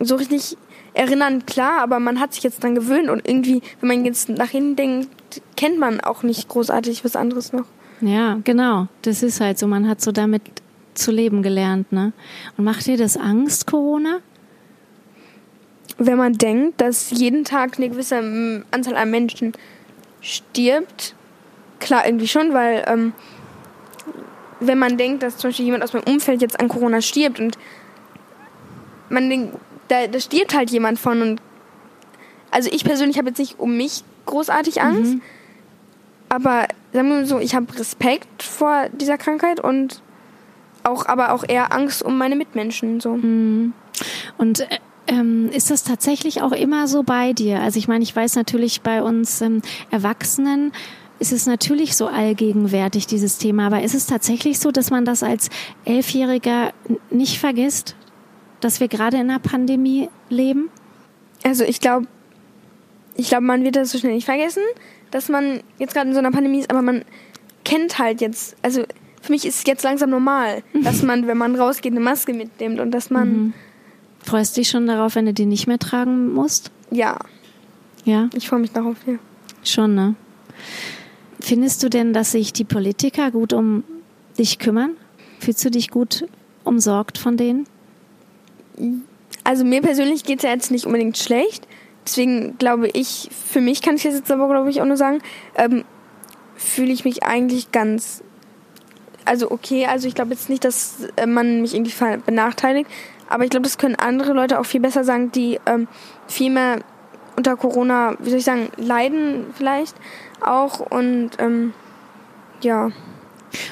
so 0.00 0.16
richtig 0.16 0.56
erinnern, 0.96 1.44
klar, 1.44 1.80
aber 1.82 2.00
man 2.00 2.18
hat 2.18 2.32
sich 2.32 2.42
jetzt 2.42 2.62
dran 2.62 2.74
gewöhnt 2.74 3.10
und 3.10 3.28
irgendwie, 3.28 3.60
wenn 3.80 3.88
man 3.88 4.04
jetzt 4.04 4.28
nach 4.30 4.48
hinten 4.48 4.76
denkt, 4.76 5.42
kennt 5.56 5.78
man 5.78 6.00
auch 6.00 6.22
nicht 6.22 6.48
großartig 6.48 7.04
was 7.04 7.16
anderes 7.16 7.52
noch. 7.52 7.66
Ja, 8.00 8.40
genau. 8.44 8.88
Das 9.02 9.22
ist 9.22 9.40
halt 9.40 9.58
so. 9.58 9.66
Man 9.66 9.88
hat 9.88 10.00
so 10.00 10.12
damit 10.12 10.42
zu 10.94 11.10
leben 11.10 11.42
gelernt, 11.42 11.92
ne? 11.92 12.12
Und 12.56 12.64
macht 12.64 12.86
dir 12.86 12.96
das 12.96 13.16
Angst, 13.16 13.66
Corona? 13.66 14.20
Wenn 15.98 16.16
man 16.16 16.34
denkt, 16.34 16.80
dass 16.80 17.10
jeden 17.10 17.44
Tag 17.44 17.76
eine 17.76 17.88
gewisse 17.90 18.62
Anzahl 18.70 18.96
an 18.96 19.10
Menschen 19.10 19.52
stirbt, 20.20 21.14
klar, 21.78 22.06
irgendwie 22.06 22.28
schon, 22.28 22.52
weil 22.52 22.84
ähm, 22.86 23.12
wenn 24.60 24.78
man 24.78 24.96
denkt, 24.96 25.22
dass 25.22 25.36
zum 25.36 25.50
Beispiel 25.50 25.66
jemand 25.66 25.84
aus 25.84 25.92
meinem 25.92 26.04
Umfeld 26.04 26.40
jetzt 26.40 26.58
an 26.58 26.68
Corona 26.68 27.00
stirbt 27.00 27.38
und 27.38 27.58
man 29.08 29.28
denkt, 29.28 29.56
da, 29.88 30.06
da 30.06 30.20
stirbt 30.20 30.54
halt 30.54 30.70
jemand 30.70 30.98
von 30.98 31.22
und 31.22 31.40
also 32.50 32.70
ich 32.72 32.84
persönlich 32.84 33.18
habe 33.18 33.28
jetzt 33.28 33.38
nicht 33.38 33.58
um 33.58 33.76
mich 33.76 34.04
großartig 34.24 34.80
Angst, 34.80 35.14
mhm. 35.14 35.22
aber 36.28 36.66
sagen 36.92 37.08
wir 37.08 37.16
mal 37.16 37.26
so, 37.26 37.38
ich 37.38 37.54
habe 37.54 37.66
Respekt 37.78 38.42
vor 38.42 38.88
dieser 38.92 39.18
Krankheit 39.18 39.60
und 39.60 40.02
auch 40.82 41.06
aber 41.06 41.32
auch 41.32 41.44
eher 41.46 41.72
Angst 41.72 42.02
um 42.02 42.16
meine 42.16 42.36
Mitmenschen 42.36 43.00
so. 43.00 43.16
Mhm. 43.16 43.72
Und 44.38 44.60
äh, 44.60 44.78
ähm, 45.08 45.50
ist 45.50 45.70
das 45.70 45.84
tatsächlich 45.84 46.42
auch 46.42 46.52
immer 46.52 46.88
so 46.88 47.02
bei 47.02 47.32
dir? 47.32 47.60
Also 47.60 47.78
ich 47.78 47.88
meine, 47.88 48.02
ich 48.02 48.14
weiß 48.14 48.36
natürlich 48.36 48.82
bei 48.82 49.02
uns 49.02 49.40
ähm, 49.40 49.62
Erwachsenen 49.90 50.72
ist 51.18 51.32
es 51.32 51.46
natürlich 51.46 51.96
so 51.96 52.08
allgegenwärtig, 52.08 53.06
dieses 53.06 53.38
Thema. 53.38 53.68
Aber 53.68 53.82
ist 53.82 53.94
es 53.94 54.06
tatsächlich 54.06 54.58
so, 54.58 54.70
dass 54.70 54.90
man 54.90 55.04
das 55.04 55.22
als 55.22 55.48
Elfjähriger 55.84 56.72
nicht 57.10 57.38
vergisst, 57.38 57.96
dass 58.60 58.80
wir 58.80 58.88
gerade 58.88 59.16
in 59.16 59.30
einer 59.30 59.38
Pandemie 59.38 60.08
leben? 60.28 60.70
Also 61.42 61.64
ich 61.64 61.80
glaube, 61.80 62.06
ich 63.14 63.28
glaube, 63.28 63.44
man 63.44 63.64
wird 63.64 63.76
das 63.76 63.90
so 63.90 63.98
schnell 63.98 64.14
nicht 64.14 64.24
vergessen, 64.24 64.62
dass 65.10 65.28
man 65.28 65.60
jetzt 65.78 65.94
gerade 65.94 66.08
in 66.08 66.14
so 66.14 66.18
einer 66.18 66.30
Pandemie 66.30 66.60
ist, 66.60 66.70
aber 66.70 66.82
man 66.82 67.04
kennt 67.64 67.98
halt 67.98 68.20
jetzt, 68.20 68.56
also 68.62 68.84
für 69.22 69.32
mich 69.32 69.44
ist 69.44 69.58
es 69.58 69.64
jetzt 69.66 69.82
langsam 69.82 70.10
normal, 70.10 70.62
dass 70.72 71.02
man, 71.02 71.26
wenn 71.26 71.38
man 71.38 71.54
rausgeht, 71.56 71.92
eine 71.92 72.00
Maske 72.00 72.32
mitnimmt 72.32 72.80
und 72.80 72.90
dass 72.90 73.10
man. 73.10 73.28
Mhm. 73.28 73.52
Freust 74.22 74.56
du 74.56 74.60
dich 74.60 74.68
schon 74.68 74.86
darauf, 74.86 75.14
wenn 75.14 75.26
du 75.26 75.32
die 75.32 75.46
nicht 75.46 75.66
mehr 75.66 75.78
tragen 75.78 76.32
musst? 76.32 76.70
Ja. 76.90 77.18
Ja? 78.04 78.28
Ich 78.34 78.48
freue 78.48 78.60
mich 78.60 78.72
darauf, 78.72 78.96
ja. 79.06 79.14
Schon, 79.62 79.94
ne? 79.94 80.14
Findest 81.40 81.82
du 81.82 81.88
denn, 81.90 82.12
dass 82.12 82.32
sich 82.32 82.52
die 82.52 82.64
Politiker 82.64 83.30
gut 83.30 83.52
um 83.52 83.84
dich 84.38 84.58
kümmern? 84.58 84.96
Fühlst 85.38 85.64
du 85.64 85.70
dich 85.70 85.90
gut 85.90 86.26
umsorgt 86.64 87.18
von 87.18 87.36
denen? 87.36 87.66
Also 89.44 89.64
mir 89.64 89.82
persönlich 89.82 90.24
geht 90.24 90.38
es 90.38 90.44
ja 90.44 90.50
jetzt 90.50 90.70
nicht 90.70 90.86
unbedingt 90.86 91.18
schlecht. 91.18 91.66
Deswegen 92.04 92.56
glaube 92.58 92.88
ich, 92.88 93.28
für 93.32 93.60
mich 93.60 93.82
kann 93.82 93.96
ich 93.96 94.04
das 94.04 94.14
jetzt 94.14 94.30
aber, 94.30 94.48
glaube 94.48 94.70
ich, 94.70 94.80
auch 94.80 94.86
nur 94.86 94.96
sagen, 94.96 95.20
ähm, 95.56 95.84
fühle 96.54 96.92
ich 96.92 97.04
mich 97.04 97.24
eigentlich 97.24 97.72
ganz, 97.72 98.22
also 99.24 99.50
okay. 99.50 99.86
Also 99.86 100.06
ich 100.06 100.14
glaube 100.14 100.32
jetzt 100.32 100.48
nicht, 100.48 100.64
dass 100.64 101.08
äh, 101.16 101.26
man 101.26 101.62
mich 101.62 101.74
irgendwie 101.74 101.92
benachteiligt. 102.24 102.88
Aber 103.28 103.44
ich 103.44 103.50
glaube, 103.50 103.64
das 103.64 103.78
können 103.78 103.96
andere 103.96 104.32
Leute 104.32 104.60
auch 104.60 104.66
viel 104.66 104.80
besser 104.80 105.04
sagen, 105.04 105.32
die 105.32 105.58
ähm, 105.66 105.88
viel 106.28 106.50
mehr 106.50 106.80
unter 107.36 107.56
Corona, 107.56 108.16
wie 108.18 108.30
soll 108.30 108.38
ich 108.38 108.44
sagen, 108.44 108.68
leiden 108.76 109.46
vielleicht 109.54 109.96
auch 110.40 110.80
und 110.80 111.30
ähm, 111.38 111.72
ja. 112.62 112.90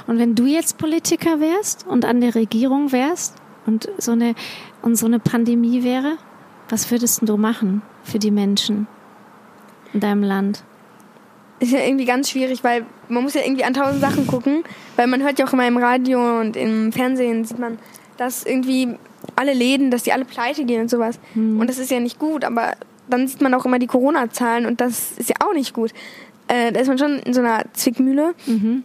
Und 0.07 0.19
wenn 0.19 0.35
du 0.35 0.47
jetzt 0.47 0.79
Politiker 0.79 1.41
wärst 1.41 1.87
und 1.87 2.05
an 2.05 2.21
der 2.21 2.35
Regierung 2.35 2.93
wärst 2.93 3.35
und 3.67 3.89
so 3.99 4.13
eine 4.13 4.35
und 4.85 4.97
so 4.97 5.07
eine 5.07 5.19
Pandemie 5.19 5.83
wäre, 5.83 6.19
was 6.69 6.91
würdest 6.91 7.21
du 7.23 7.37
machen 7.39 7.81
für 8.03 8.19
die 8.19 8.31
Menschen 8.31 8.87
in 9.95 10.01
deinem 10.01 10.23
Land? 10.23 10.63
Ist 11.59 11.73
ja 11.73 11.81
irgendwie 11.81 12.05
ganz 12.05 12.29
schwierig, 12.29 12.63
weil 12.63 12.85
man 13.09 13.23
muss 13.23 13.33
ja 13.33 13.41
irgendwie 13.43 13.65
an 13.65 13.73
tausend 13.73 14.03
Sachen 14.03 14.27
gucken, 14.27 14.63
weil 14.97 15.07
man 15.07 15.23
hört 15.23 15.39
ja 15.39 15.47
auch 15.47 15.53
immer 15.55 15.67
im 15.67 15.79
Radio 15.79 16.41
und 16.41 16.55
im 16.55 16.93
Fernsehen 16.93 17.47
sieht 17.47 17.59
man, 17.59 17.79
dass 18.19 18.45
irgendwie 18.45 18.97
alle 19.37 19.55
Läden, 19.55 19.91
dass 19.91 20.03
die 20.03 20.13
alle 20.13 20.27
pleite 20.27 20.65
gehen 20.65 20.83
und 20.83 20.91
sowas. 20.91 21.19
Hm. 21.33 21.61
Und 21.61 21.71
das 21.71 21.79
ist 21.79 21.91
ja 21.91 21.99
nicht 21.99 22.19
gut, 22.19 22.45
aber 22.45 22.75
dann 23.09 23.27
sieht 23.27 23.41
man 23.41 23.55
auch 23.55 23.65
immer 23.65 23.79
die 23.79 23.87
Corona-Zahlen 23.87 24.67
und 24.67 24.83
das 24.83 25.13
ist 25.13 25.31
ja 25.31 25.37
auch 25.47 25.55
nicht 25.55 25.73
gut. 25.73 25.93
Äh, 26.49 26.73
da 26.73 26.81
ist 26.81 26.89
man 26.89 26.99
schon 26.99 27.21
in 27.21 27.33
so 27.33 27.41
einer 27.41 27.65
Zwickmühle. 27.73 28.35
Mhm. 28.47 28.83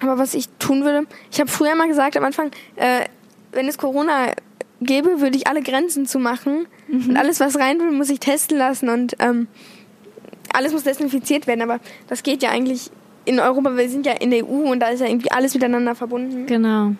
Aber 0.00 0.18
was 0.18 0.34
ich 0.34 0.48
tun 0.58 0.84
würde, 0.84 1.06
ich 1.30 1.38
habe 1.38 1.48
früher 1.48 1.74
mal 1.76 1.86
gesagt 1.86 2.16
am 2.16 2.24
Anfang, 2.24 2.50
äh, 2.74 3.04
wenn 3.52 3.68
es 3.68 3.78
Corona 3.78 4.32
gäbe, 4.80 5.20
würde 5.20 5.36
ich 5.36 5.46
alle 5.46 5.62
Grenzen 5.62 6.06
zumachen 6.06 6.66
mhm. 6.88 7.10
und 7.10 7.16
alles, 7.16 7.40
was 7.40 7.58
rein 7.58 7.78
will, 7.78 7.90
muss 7.92 8.10
ich 8.10 8.20
testen 8.20 8.58
lassen 8.58 8.88
und 8.88 9.16
ähm, 9.18 9.48
alles 10.52 10.72
muss 10.72 10.84
desinfiziert 10.84 11.46
werden. 11.46 11.62
Aber 11.62 11.80
das 12.08 12.22
geht 12.22 12.42
ja 12.42 12.50
eigentlich 12.50 12.90
in 13.24 13.40
Europa, 13.40 13.76
wir 13.76 13.88
sind 13.88 14.06
ja 14.06 14.12
in 14.12 14.30
der 14.30 14.44
EU 14.44 14.70
und 14.70 14.80
da 14.80 14.88
ist 14.88 15.00
ja 15.00 15.06
irgendwie 15.06 15.30
alles 15.30 15.54
miteinander 15.54 15.94
verbunden. 15.94 16.46
Genau. 16.46 16.92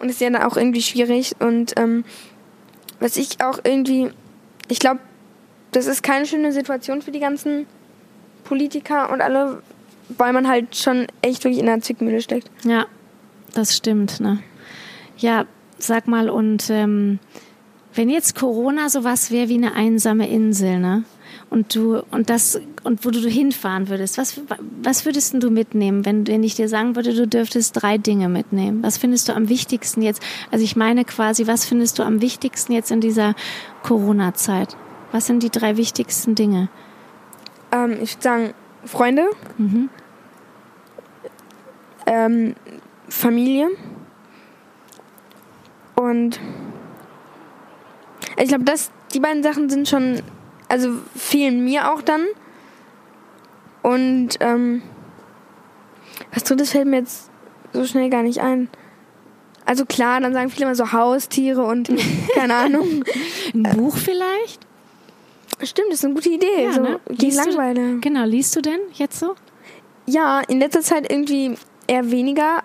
Und 0.00 0.08
ist 0.08 0.20
ja 0.20 0.30
dann 0.30 0.42
auch 0.42 0.56
irgendwie 0.56 0.82
schwierig. 0.82 1.34
Und 1.40 1.74
ähm, 1.76 2.04
was 3.00 3.16
ich 3.16 3.42
auch 3.42 3.58
irgendwie, 3.64 4.10
ich 4.68 4.78
glaube, 4.78 5.00
das 5.72 5.86
ist 5.86 6.02
keine 6.02 6.26
schöne 6.26 6.52
Situation 6.52 7.02
für 7.02 7.10
die 7.10 7.20
ganzen 7.20 7.66
Politiker 8.44 9.10
und 9.12 9.20
alle, 9.20 9.62
weil 10.08 10.32
man 10.32 10.48
halt 10.48 10.76
schon 10.76 11.06
echt 11.22 11.44
wirklich 11.44 11.60
in 11.60 11.66
der 11.66 11.80
Zwickmühle 11.80 12.20
steckt. 12.20 12.50
Ja, 12.64 12.86
das 13.54 13.76
stimmt. 13.76 14.20
Ne? 14.20 14.42
Ja, 15.16 15.46
sag 15.86 16.08
mal, 16.08 16.30
und 16.30 16.70
ähm, 16.70 17.18
wenn 17.94 18.08
jetzt 18.08 18.36
Corona 18.36 18.88
sowas 18.88 19.30
wäre 19.30 19.48
wie 19.48 19.54
eine 19.54 19.74
einsame 19.74 20.28
Insel, 20.28 20.78
ne? 20.78 21.04
Und 21.48 21.74
du 21.74 22.02
und 22.12 22.30
das 22.30 22.60
und 22.84 23.04
wo 23.04 23.10
du 23.10 23.20
hinfahren 23.28 23.88
würdest, 23.88 24.18
was 24.18 24.40
was 24.82 25.04
würdest 25.04 25.34
du 25.34 25.50
mitnehmen, 25.50 26.04
wenn, 26.04 26.26
wenn 26.26 26.44
ich 26.44 26.54
dir 26.54 26.68
sagen 26.68 26.94
würde, 26.94 27.12
du 27.12 27.26
dürftest 27.26 27.82
drei 27.82 27.98
Dinge 27.98 28.28
mitnehmen? 28.28 28.82
Was 28.82 28.98
findest 28.98 29.28
du 29.28 29.34
am 29.34 29.48
wichtigsten 29.48 30.02
jetzt? 30.02 30.22
Also 30.52 30.64
ich 30.64 30.76
meine 30.76 31.04
quasi, 31.04 31.48
was 31.48 31.64
findest 31.64 31.98
du 31.98 32.04
am 32.04 32.20
wichtigsten 32.20 32.72
jetzt 32.72 32.92
in 32.92 33.00
dieser 33.00 33.34
Corona-Zeit? 33.82 34.76
Was 35.10 35.26
sind 35.26 35.42
die 35.42 35.50
drei 35.50 35.76
wichtigsten 35.76 36.36
Dinge? 36.36 36.68
Ähm, 37.72 37.98
ich 38.00 38.14
würde 38.14 38.22
sagen, 38.22 38.54
Freunde, 38.84 39.24
mhm. 39.58 39.88
ähm, 42.06 42.54
Familie 43.08 43.68
und 46.00 46.40
ich 48.36 48.48
glaube, 48.48 48.64
dass 48.64 48.90
die 49.12 49.20
beiden 49.20 49.42
Sachen 49.42 49.68
sind 49.68 49.88
schon, 49.88 50.22
also 50.68 50.90
fehlen 51.14 51.64
mir 51.64 51.92
auch 51.92 52.02
dann. 52.02 52.26
Und 53.82 54.30
ähm, 54.40 54.82
was 56.32 56.44
drittes 56.44 56.72
fällt 56.72 56.86
mir 56.86 56.98
jetzt 56.98 57.30
so 57.72 57.84
schnell 57.84 58.10
gar 58.10 58.22
nicht 58.22 58.40
ein. 58.40 58.68
Also 59.64 59.84
klar, 59.84 60.20
dann 60.20 60.32
sagen 60.32 60.50
viele 60.50 60.66
immer 60.66 60.74
so 60.74 60.92
Haustiere 60.92 61.62
und 61.62 61.90
keine 62.34 62.54
Ahnung. 62.54 63.04
Ein 63.54 63.62
Buch 63.76 63.96
vielleicht? 63.96 64.66
Stimmt, 65.62 65.88
das 65.90 65.98
ist 65.98 66.04
eine 66.04 66.14
gute 66.14 66.30
Idee. 66.30 66.64
Ja, 66.64 66.72
so 66.72 66.82
ne? 66.82 67.00
gegen 67.10 67.36
Langeweile. 67.36 67.94
Du, 67.94 68.00
genau, 68.00 68.24
liest 68.24 68.56
du 68.56 68.62
denn 68.62 68.80
jetzt 68.94 69.18
so? 69.18 69.34
Ja, 70.06 70.40
in 70.48 70.58
letzter 70.58 70.80
Zeit 70.80 71.10
irgendwie 71.10 71.54
eher 71.86 72.10
weniger, 72.10 72.62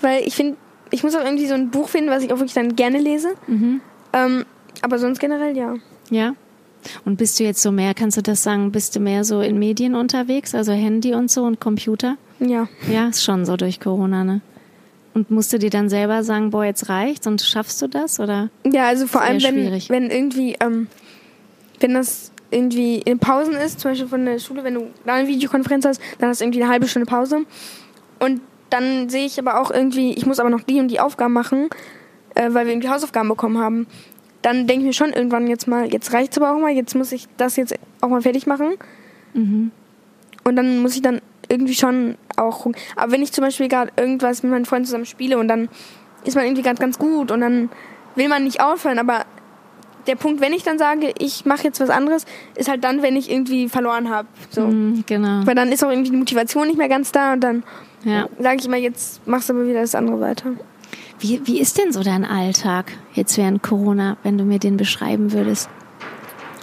weil 0.00 0.26
ich 0.26 0.36
finde, 0.36 0.56
ich 0.90 1.02
muss 1.02 1.14
auch 1.14 1.24
irgendwie 1.24 1.46
so 1.46 1.54
ein 1.54 1.70
Buch 1.70 1.88
finden, 1.88 2.10
was 2.10 2.22
ich 2.22 2.32
auch 2.32 2.38
wirklich 2.38 2.54
dann 2.54 2.76
gerne 2.76 2.98
lese. 2.98 3.34
Mhm. 3.46 3.80
Ähm, 4.12 4.44
aber 4.82 4.98
sonst 4.98 5.18
generell 5.18 5.56
ja. 5.56 5.74
Ja. 6.10 6.34
Und 7.04 7.16
bist 7.16 7.40
du 7.40 7.44
jetzt 7.44 7.62
so 7.62 7.72
mehr, 7.72 7.94
kannst 7.94 8.16
du 8.16 8.22
das 8.22 8.42
sagen, 8.42 8.70
bist 8.70 8.94
du 8.94 9.00
mehr 9.00 9.24
so 9.24 9.40
in 9.40 9.58
Medien 9.58 9.94
unterwegs, 9.94 10.54
also 10.54 10.72
Handy 10.72 11.14
und 11.14 11.30
so 11.30 11.42
und 11.42 11.60
Computer? 11.60 12.16
Ja. 12.38 12.68
Ja, 12.90 13.08
ist 13.08 13.24
schon 13.24 13.44
so 13.44 13.56
durch 13.56 13.80
Corona, 13.80 14.24
ne? 14.24 14.40
Und 15.14 15.30
musst 15.30 15.52
du 15.52 15.58
dir 15.58 15.70
dann 15.70 15.88
selber 15.88 16.22
sagen, 16.22 16.50
boah, 16.50 16.64
jetzt 16.64 16.88
reicht's 16.88 17.26
und 17.26 17.40
schaffst 17.40 17.80
du 17.80 17.88
das 17.88 18.20
oder? 18.20 18.50
Ja, 18.70 18.86
also 18.86 19.06
vor 19.06 19.22
allem, 19.22 19.42
wenn, 19.42 19.82
wenn 19.88 20.10
irgendwie, 20.10 20.56
ähm, 20.60 20.88
wenn 21.80 21.94
das 21.94 22.30
irgendwie 22.50 22.98
in 22.98 23.18
Pausen 23.18 23.54
ist, 23.54 23.80
zum 23.80 23.90
Beispiel 23.92 24.08
von 24.08 24.24
der 24.26 24.38
Schule, 24.38 24.62
wenn 24.62 24.74
du 24.74 24.90
da 25.04 25.14
eine 25.14 25.26
Videokonferenz 25.26 25.86
hast, 25.86 26.00
dann 26.18 26.28
hast 26.28 26.40
du 26.40 26.44
irgendwie 26.44 26.62
eine 26.62 26.70
halbe 26.70 26.86
Stunde 26.86 27.06
Pause. 27.06 27.46
Und 28.18 28.42
dann 28.76 29.08
sehe 29.08 29.26
ich 29.26 29.38
aber 29.38 29.60
auch 29.60 29.70
irgendwie, 29.70 30.12
ich 30.12 30.26
muss 30.26 30.38
aber 30.38 30.50
noch 30.50 30.62
die 30.62 30.80
und 30.80 30.88
die 30.88 31.00
Aufgaben 31.00 31.32
machen, 31.32 31.68
äh, 32.34 32.48
weil 32.52 32.66
wir 32.66 32.72
irgendwie 32.72 32.88
Hausaufgaben 32.88 33.28
bekommen 33.28 33.58
haben. 33.58 33.86
Dann 34.42 34.66
denke 34.66 34.82
ich 34.82 34.86
mir 34.86 34.92
schon 34.92 35.12
irgendwann 35.12 35.46
jetzt 35.46 35.66
mal, 35.66 35.92
jetzt 35.92 36.12
reicht 36.12 36.32
es 36.32 36.38
aber 36.38 36.54
auch 36.54 36.60
mal, 36.60 36.70
jetzt 36.70 36.94
muss 36.94 37.12
ich 37.12 37.26
das 37.36 37.56
jetzt 37.56 37.74
auch 38.00 38.08
mal 38.08 38.22
fertig 38.22 38.46
machen. 38.46 38.74
Mhm. 39.34 39.70
Und 40.44 40.56
dann 40.56 40.80
muss 40.80 40.94
ich 40.94 41.02
dann 41.02 41.20
irgendwie 41.48 41.74
schon 41.74 42.16
auch. 42.36 42.66
Aber 42.96 43.12
wenn 43.12 43.22
ich 43.22 43.32
zum 43.32 43.42
Beispiel 43.42 43.68
gerade 43.68 43.90
irgendwas 43.96 44.42
mit 44.42 44.52
meinen 44.52 44.64
Freunden 44.64 44.86
zusammen 44.86 45.06
spiele 45.06 45.38
und 45.38 45.48
dann 45.48 45.68
ist 46.24 46.36
man 46.36 46.44
irgendwie 46.44 46.62
ganz, 46.62 46.78
ganz 46.78 46.98
gut 46.98 47.30
und 47.30 47.40
dann 47.40 47.70
will 48.14 48.28
man 48.28 48.44
nicht 48.44 48.60
aufhören, 48.60 48.98
aber 48.98 49.24
der 50.06 50.16
Punkt, 50.16 50.40
wenn 50.40 50.52
ich 50.52 50.62
dann 50.62 50.78
sage, 50.78 51.12
ich 51.18 51.44
mache 51.44 51.64
jetzt 51.64 51.80
was 51.80 51.90
anderes, 51.90 52.26
ist 52.54 52.68
halt 52.68 52.84
dann, 52.84 53.02
wenn 53.02 53.16
ich 53.16 53.30
irgendwie 53.30 53.68
verloren 53.68 54.10
habe. 54.10 54.28
So. 54.50 54.66
Mm, 54.66 55.04
genau. 55.06 55.46
Weil 55.46 55.54
dann 55.54 55.72
ist 55.72 55.84
auch 55.84 55.90
irgendwie 55.90 56.10
die 56.10 56.16
Motivation 56.16 56.66
nicht 56.68 56.78
mehr 56.78 56.88
ganz 56.88 57.12
da 57.12 57.32
und 57.32 57.40
dann 57.40 57.64
ja. 58.06 58.28
sage 58.38 58.56
ich 58.60 58.66
immer, 58.66 58.76
jetzt 58.76 59.26
machst 59.26 59.48
du 59.48 59.54
aber 59.54 59.66
wieder 59.66 59.80
das 59.80 59.94
andere 59.94 60.20
weiter. 60.20 60.52
Wie, 61.18 61.40
wie 61.44 61.60
ist 61.60 61.78
denn 61.78 61.92
so 61.92 62.02
dein 62.02 62.24
Alltag 62.24 62.92
jetzt 63.14 63.36
während 63.38 63.62
Corona, 63.62 64.16
wenn 64.22 64.38
du 64.38 64.44
mir 64.44 64.58
den 64.58 64.76
beschreiben 64.76 65.32
würdest? 65.32 65.68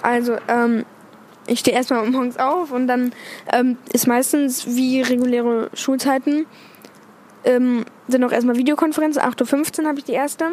Also, 0.02 0.38
ähm, 0.48 0.86
ich 1.48 1.60
stehe 1.60 1.76
erstmal 1.76 2.06
morgens 2.10 2.38
auf 2.38 2.72
und 2.72 2.88
dann 2.88 3.14
ähm, 3.52 3.78
ist 3.92 4.08
meistens 4.08 4.68
wie 4.68 5.02
reguläre 5.02 5.70
Schulzeiten. 5.74 6.46
Ähm, 7.46 7.86
sind 8.08 8.24
auch 8.24 8.32
erstmal 8.32 8.56
Videokonferenzen. 8.56 9.22
8.15 9.22 9.82
Uhr 9.82 9.88
habe 9.88 10.00
ich 10.00 10.06
die 10.06 10.14
erste. 10.14 10.46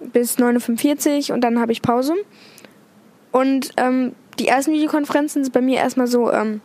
Bis 0.00 0.38
9.45 0.38 1.28
Uhr 1.28 1.34
und 1.34 1.42
dann 1.42 1.60
habe 1.60 1.72
ich 1.72 1.80
Pause. 1.80 2.14
Und 3.30 3.70
ähm, 3.76 4.14
die 4.38 4.48
ersten 4.48 4.72
Videokonferenzen 4.72 5.44
sind 5.44 5.52
bei 5.52 5.60
mir 5.60 5.78
erstmal 5.78 6.06
so 6.06 6.30
ähm, 6.32 6.60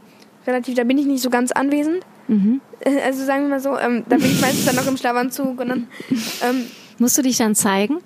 relativ, 0.46 0.76
da 0.76 0.84
bin 0.84 0.98
ich 0.98 1.06
nicht 1.06 1.22
so 1.22 1.30
ganz 1.30 1.52
anwesend. 1.52 2.04
Mhm. 2.28 2.62
Also 3.06 3.26
sagen 3.26 3.44
wir 3.44 3.50
mal 3.50 3.60
so, 3.60 3.78
ähm, 3.78 4.04
da 4.08 4.18
bin 4.18 4.26
ich 4.26 4.42
meistens 4.42 4.66
dann 4.66 4.76
noch 4.76 4.88
im 4.88 4.98
Schlafanzug 4.98 5.60
und 5.60 5.70
dann. 5.70 5.88
Ähm, 6.42 6.66
Musst 7.00 7.18
du 7.18 7.22
dich 7.22 7.38
dann 7.38 7.56
zeigen? 7.56 7.98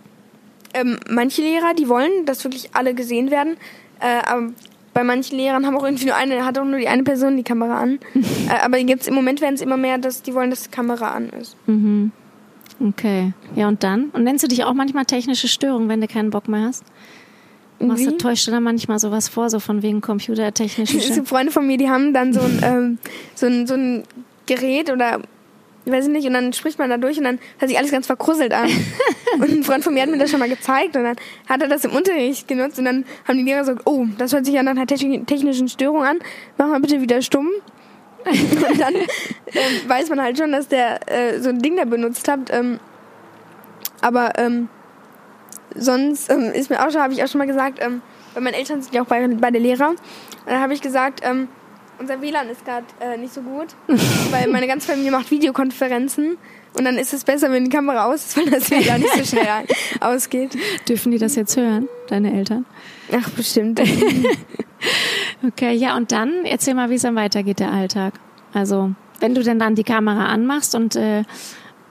Ähm, 0.74 0.98
manche 1.10 1.42
Lehrer, 1.42 1.74
die 1.74 1.90
wollen, 1.90 2.26
dass 2.26 2.44
wirklich 2.44 2.70
alle 2.74 2.94
gesehen 2.94 3.32
werden. 3.32 3.58
Äh, 4.00 4.26
aber 4.26 4.52
bei 4.94 5.04
manchen 5.04 5.38
Lehrern 5.38 5.66
haben 5.66 5.78
auch 5.78 5.84
irgendwie 5.84 6.06
nur 6.06 6.16
eine, 6.16 6.46
hat 6.46 6.58
auch 6.58 6.66
nur 6.66 6.80
die 6.80 6.88
eine 6.88 7.04
Person 7.04 7.38
die 7.38 7.44
Kamera 7.44 7.80
an. 7.80 8.00
äh, 8.50 8.60
aber 8.62 8.78
jetzt 8.78 9.08
im 9.08 9.14
Moment 9.14 9.42
werden 9.42 9.56
es 9.56 9.62
immer 9.62 9.78
mehr, 9.78 9.98
dass 9.98 10.22
die 10.22 10.34
wollen, 10.34 10.50
dass 10.50 10.64
die 10.64 10.72
Kamera 10.72 11.12
an 11.12 11.30
ist. 11.30 11.56
Mhm. 11.68 12.12
Okay. 12.80 13.34
Ja, 13.56 13.68
und 13.68 13.84
dann? 13.84 14.10
Und 14.10 14.24
nennst 14.24 14.44
du 14.44 14.48
dich 14.48 14.64
auch 14.64 14.74
manchmal 14.74 15.06
technische 15.06 15.48
Störung, 15.48 15.88
wenn 15.88 16.02
du 16.02 16.08
keinen 16.08 16.32
Bock 16.32 16.48
mehr 16.48 16.62
hast? 16.62 16.84
Du, 17.82 18.18
täuscht 18.18 18.48
du 18.48 18.52
da 18.52 18.60
manchmal 18.60 19.00
sowas 19.00 19.30
vor, 19.30 19.50
so 19.50 19.60
von 19.60 19.82
wegen 19.82 20.02
computertechnischen 20.02 21.00
Störungen? 21.02 21.26
Freunde 21.26 21.52
von 21.52 21.66
mir, 21.66 21.78
die 21.78 21.90
haben 21.90 22.14
dann 22.14 22.34
so 22.34 22.42
ein, 22.42 22.60
ähm, 22.64 22.98
so 23.36 23.48
ein, 23.48 23.68
so 23.68 23.74
ein 23.74 24.04
Gerät 24.46 24.92
oder 24.92 25.22
weiß 25.86 26.06
ich 26.06 26.12
nicht, 26.12 26.28
und 26.28 26.34
dann 26.34 26.54
spricht 26.54 26.78
man 26.78 26.90
da 26.90 26.98
durch 26.98 27.18
und 27.18 27.24
dann 27.24 27.40
hört 27.58 27.70
sich 27.70 27.78
alles 27.78 27.92
ganz 27.92 28.06
verkrusselt 28.06 28.54
an. 28.54 28.70
und 29.40 29.50
ein 29.50 29.64
Freund 29.64 29.84
von 29.84 29.94
mir 29.94 30.04
hat 30.04 30.10
mir 30.10 30.18
das 30.18 30.30
schon 30.30 30.40
mal 30.40 30.50
gezeigt 30.50 30.96
und 30.96 31.04
dann 31.04 31.16
hat 31.48 31.62
er 31.62 31.68
das 31.68 31.84
im 31.86 31.92
Unterricht 31.92 32.48
genutzt 32.48 32.78
und 32.78 32.86
dann 32.86 33.06
haben 33.28 33.38
die 33.38 33.44
Lehrer 33.44 33.62
gesagt, 33.62 33.82
oh, 33.86 34.06
das 34.18 34.34
hört 34.34 34.46
sich 34.46 34.54
ja 34.54 34.64
nach 34.64 34.72
einer 34.72 34.86
technischen 34.86 35.68
Störung 35.68 36.04
an, 36.04 36.20
mach 36.58 36.68
mal 36.68 36.80
bitte 36.80 37.02
wieder 37.02 37.22
stumm. 37.22 37.50
und 38.26 38.80
dann 38.80 38.94
äh, 38.94 39.88
weiß 39.88 40.10
man 40.10 40.22
halt 40.22 40.38
schon, 40.38 40.52
dass 40.52 40.68
der 40.68 41.00
äh, 41.12 41.40
so 41.40 41.50
ein 41.50 41.60
Ding 41.60 41.76
da 41.76 41.86
benutzt 41.86 42.28
hat. 42.28 42.52
Ähm, 42.52 42.80
aber 44.02 44.38
ähm, 44.38 44.70
sonst 45.76 46.30
ähm, 46.30 46.52
ist 46.54 46.70
mir 46.70 46.86
auch 46.86 46.92
schon, 46.92 47.02
habe 47.02 47.14
ich 47.14 47.24
auch 47.24 47.28
schon 47.28 47.40
mal 47.40 47.48
gesagt, 47.48 47.80
ähm, 47.82 48.02
weil 48.34 48.44
meine 48.44 48.58
Eltern 48.58 48.82
sind 48.82 48.94
ja 48.94 49.02
auch 49.02 49.08
bei, 49.08 49.28
bei 49.28 49.52
der 49.52 49.62
Lehrer. 49.62 49.90
Und 49.90 50.00
dann 50.46 50.60
habe 50.60 50.74
ich 50.74 50.82
gesagt, 50.82 51.22
ähm, 51.24 51.48
unser 52.02 52.22
WLAN 52.22 52.50
ist 52.50 52.66
gerade 52.66 52.86
äh, 53.00 53.18
nicht 53.18 53.34
so 53.34 53.42
gut, 53.42 53.68
weil 54.32 54.48
meine 54.48 54.68
ganze 54.68 54.88
Familie 54.88 55.12
macht 55.12 55.30
Videokonferenzen 55.30 56.38
und 56.74 56.86
dann 56.86 56.98
ist 56.98 57.14
es 57.14 57.24
besser, 57.24 57.52
wenn 57.52 57.66
die 57.66 57.70
Kamera 57.70 58.06
aus 58.06 58.26
ist, 58.26 58.38
weil 58.38 58.50
das 58.50 58.72
WLAN 58.72 59.02
nicht 59.02 59.14
so 59.14 59.24
schnell 59.24 59.48
ausgeht. 60.00 60.58
Dürfen 60.88 61.12
die 61.12 61.18
das 61.18 61.36
jetzt 61.36 61.58
hören, 61.58 61.88
deine 62.08 62.34
Eltern? 62.34 62.66
Ach, 63.14 63.30
bestimmt. 63.32 63.82
okay, 65.48 65.74
ja, 65.74 65.96
und 65.96 66.12
dann 66.12 66.46
erzähl 66.46 66.74
mal, 66.74 66.90
wie 66.90 66.96
es 66.96 67.02
dann 67.02 67.16
weitergeht, 67.16 67.60
der 67.60 67.72
Alltag. 67.72 68.14
Also, 68.54 68.92
wenn 69.20 69.36
du 69.36 69.44
denn 69.44 69.60
dann 69.60 69.76
die 69.76 69.84
Kamera 69.84 70.28
anmachst 70.28 70.74
und 70.76 70.96
äh, 70.96 71.24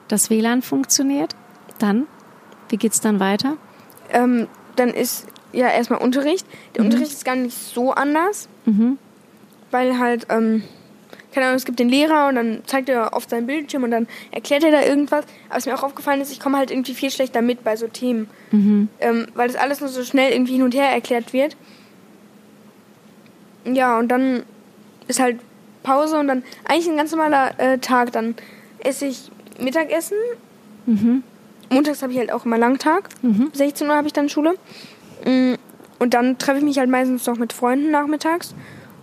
das 0.07 0.29
WLAN 0.29 0.61
funktioniert, 0.61 1.35
dann, 1.79 2.07
wie 2.69 2.77
geht's 2.77 2.99
dann 2.99 3.19
weiter? 3.19 3.57
Ähm, 4.11 4.47
dann 4.75 4.89
ist 4.89 5.27
ja 5.53 5.67
erstmal 5.67 5.99
Unterricht. 5.99 6.45
Der 6.75 6.83
mhm. 6.83 6.89
Unterricht 6.89 7.11
ist 7.11 7.25
gar 7.25 7.35
nicht 7.35 7.57
so 7.57 7.91
anders. 7.91 8.47
Mhm 8.65 8.97
weil 9.71 9.97
halt, 9.97 10.27
ähm, 10.29 10.63
keine 11.33 11.47
Ahnung, 11.47 11.57
es 11.57 11.65
gibt 11.65 11.79
den 11.79 11.89
Lehrer 11.89 12.27
und 12.27 12.35
dann 12.35 12.61
zeigt 12.65 12.89
er 12.89 13.15
auf 13.15 13.27
seinem 13.27 13.47
Bildschirm 13.47 13.83
und 13.83 13.91
dann 13.91 14.07
erklärt 14.31 14.63
er 14.63 14.71
da 14.71 14.83
irgendwas. 14.83 15.25
Aber 15.47 15.55
was 15.55 15.65
mir 15.65 15.73
auch 15.73 15.83
aufgefallen 15.83 16.21
ist, 16.21 16.31
ich 16.31 16.39
komme 16.39 16.57
halt 16.57 16.71
irgendwie 16.71 16.93
viel 16.93 17.09
schlechter 17.09 17.41
mit 17.41 17.63
bei 17.63 17.75
so 17.77 17.87
Themen, 17.87 18.29
mhm. 18.51 18.89
ähm, 18.99 19.27
weil 19.33 19.47
das 19.47 19.55
alles 19.55 19.79
nur 19.79 19.89
so 19.89 20.03
schnell 20.03 20.33
irgendwie 20.33 20.53
hin 20.53 20.63
und 20.63 20.75
her 20.75 20.89
erklärt 20.89 21.33
wird. 21.33 21.55
Ja, 23.65 23.97
und 23.97 24.09
dann 24.09 24.43
ist 25.07 25.19
halt 25.19 25.39
Pause 25.83 26.19
und 26.19 26.27
dann 26.27 26.43
eigentlich 26.65 26.89
ein 26.89 26.97
ganz 26.97 27.11
normaler 27.11 27.59
äh, 27.59 27.77
Tag. 27.77 28.11
Dann 28.11 28.35
esse 28.79 29.05
ich 29.05 29.31
Mittagessen. 29.59 30.17
Mhm. 30.85 31.23
Montags 31.71 32.01
habe 32.01 32.13
ich 32.13 32.19
halt 32.19 32.31
auch 32.31 32.45
immer 32.45 32.57
Langtag. 32.57 33.09
Mhm. 33.21 33.49
16 33.53 33.87
Uhr 33.87 33.95
habe 33.95 34.07
ich 34.07 34.13
dann 34.13 34.29
Schule. 34.29 34.55
Mm, 35.25 35.53
und 35.99 36.13
dann 36.13 36.37
treffe 36.37 36.59
ich 36.59 36.63
mich 36.63 36.77
halt 36.79 36.89
meistens 36.89 37.25
noch 37.25 37.37
mit 37.37 37.53
Freunden 37.53 37.91
nachmittags. 37.91 38.55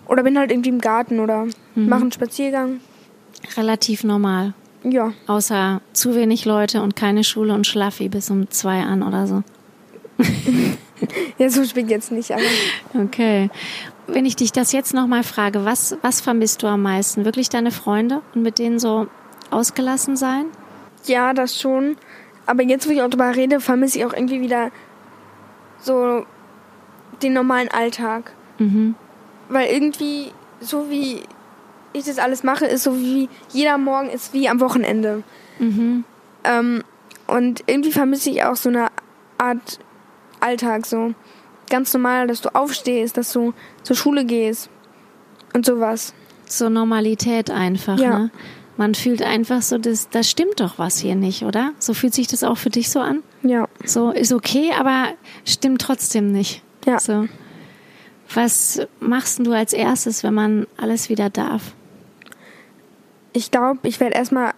Oder 0.07 0.23
bin 0.23 0.39
halt 0.39 0.51
irgendwie 0.51 0.71
im 0.71 0.81
Garten 0.81 1.21
oder 1.21 1.47
mhm. 1.75 1.89
mache 1.89 2.03
einen 2.03 2.13
Spaziergang. 2.13 2.81
Relativ 3.57 4.05
normal. 4.05 4.55
Ja. 4.85 5.13
Außer 5.27 5.81
zu 5.93 6.15
wenig 6.15 6.45
Leute 6.45 6.83
und 6.83 6.97
keine 6.97 7.25
Schule 7.25 7.53
und 7.55 7.67
Schlaffi 7.67 8.09
bis 8.09 8.31
um 8.31 8.51
zwei 8.51 8.81
an 8.81 9.03
oder 9.03 9.27
so. 9.27 9.43
ja, 11.39 11.51
so 11.51 11.65
spät 11.65 11.89
jetzt 11.91 12.11
nicht, 12.11 12.33
aber. 12.33 12.43
Okay. 12.95 13.51
Wenn 14.07 14.25
ich 14.25 14.37
dich 14.37 14.53
das 14.53 14.73
jetzt 14.73 14.95
nochmal 14.95 15.23
frage, 15.23 15.65
was, 15.65 15.97
was 16.03 16.21
vermisst 16.21 16.63
du 16.63 16.67
am 16.67 16.83
meisten? 16.83 17.25
Wirklich 17.25 17.49
deine 17.49 17.71
Freunde 17.71 18.23
und 18.35 18.43
mit 18.43 18.59
denen 18.59 18.79
so 18.79 19.07
ausgelassen 19.51 20.17
sein? 20.17 20.47
Ja, 21.05 21.35
das 21.35 21.61
schon. 21.61 21.97
Aber 22.49 22.65
jetzt, 22.65 22.89
wo 22.89 22.93
ich 22.93 23.01
auch 23.01 23.09
darüber 23.09 23.37
rede, 23.37 23.61
vermisse 23.61 23.99
ich 23.99 24.05
auch 24.05 24.13
irgendwie 24.13 24.41
wieder 24.41 24.73
so 25.79 26.27
den 27.23 27.33
normalen 27.33 27.69
Alltag. 27.69 28.33
Mhm 28.59 28.97
weil 29.49 29.71
irgendwie 29.71 30.33
so 30.61 30.91
wie 30.91 31.23
ich 31.93 32.05
das 32.05 32.19
alles 32.19 32.43
mache, 32.43 32.67
ist 32.67 32.85
so 32.85 32.97
wie 32.99 33.29
jeder 33.51 33.79
Morgen 33.79 34.11
ist 34.11 34.35
wie 34.35 34.49
am 34.49 34.61
Wochenende. 34.61 35.23
Mhm. 35.59 36.05
Ähm, 36.45 36.85
und 37.27 37.65
irgendwie 37.67 37.93
vermisse 37.93 38.31
ich 38.31 38.45
auch 38.45 38.57
so 38.57 38.69
eine 38.69 38.89
Art 39.39 39.79
Alltag, 40.41 40.87
so 40.87 41.15
ganz 41.71 41.93
normal, 41.93 42.27
dass 42.27 42.41
du 42.41 42.55
aufstehst, 42.55 43.17
dass 43.17 43.33
du 43.33 43.55
zur 43.83 43.97
Schule 43.97 44.25
gehst 44.25 44.71
und 45.55 45.67
sowas. 45.67 46.15
So 46.47 46.69
Normalität 46.69 47.51
einfach, 47.51 47.99
ja. 47.99 48.19
ne? 48.19 48.31
Man 48.79 48.95
fühlt 48.95 49.23
einfach 49.23 49.61
so, 49.61 49.77
das, 49.77 50.09
das 50.09 50.31
stimmt 50.31 50.61
doch 50.61 50.79
was 50.79 51.01
hier 51.01 51.17
nicht, 51.17 51.43
oder? 51.43 51.73
So 51.81 51.95
fühlt 51.95 52.15
sich 52.15 52.29
das 52.29 52.45
auch 52.45 52.57
für 52.57 52.71
dich 52.71 52.91
so 52.91 53.01
an? 53.01 53.25
Ja. 53.43 53.69
So 53.85 54.13
ist 54.13 54.33
okay, 54.33 54.71
aber 54.79 55.09
stimmt 55.45 55.83
trotzdem 55.83 56.31
nicht. 56.31 56.63
Ja. 56.87 57.01
So. 57.01 57.27
Was 58.33 58.81
machst 59.01 59.45
du 59.45 59.53
als 59.53 59.73
erstes, 59.73 60.23
wenn 60.23 60.33
man 60.33 60.69
alles 60.77 61.09
wieder 61.09 61.29
darf? 61.29 61.75
Ich 63.33 63.51
glaube, 63.51 63.81
ich 63.83 63.99
werde 63.99 64.15
erstmal 64.15 64.53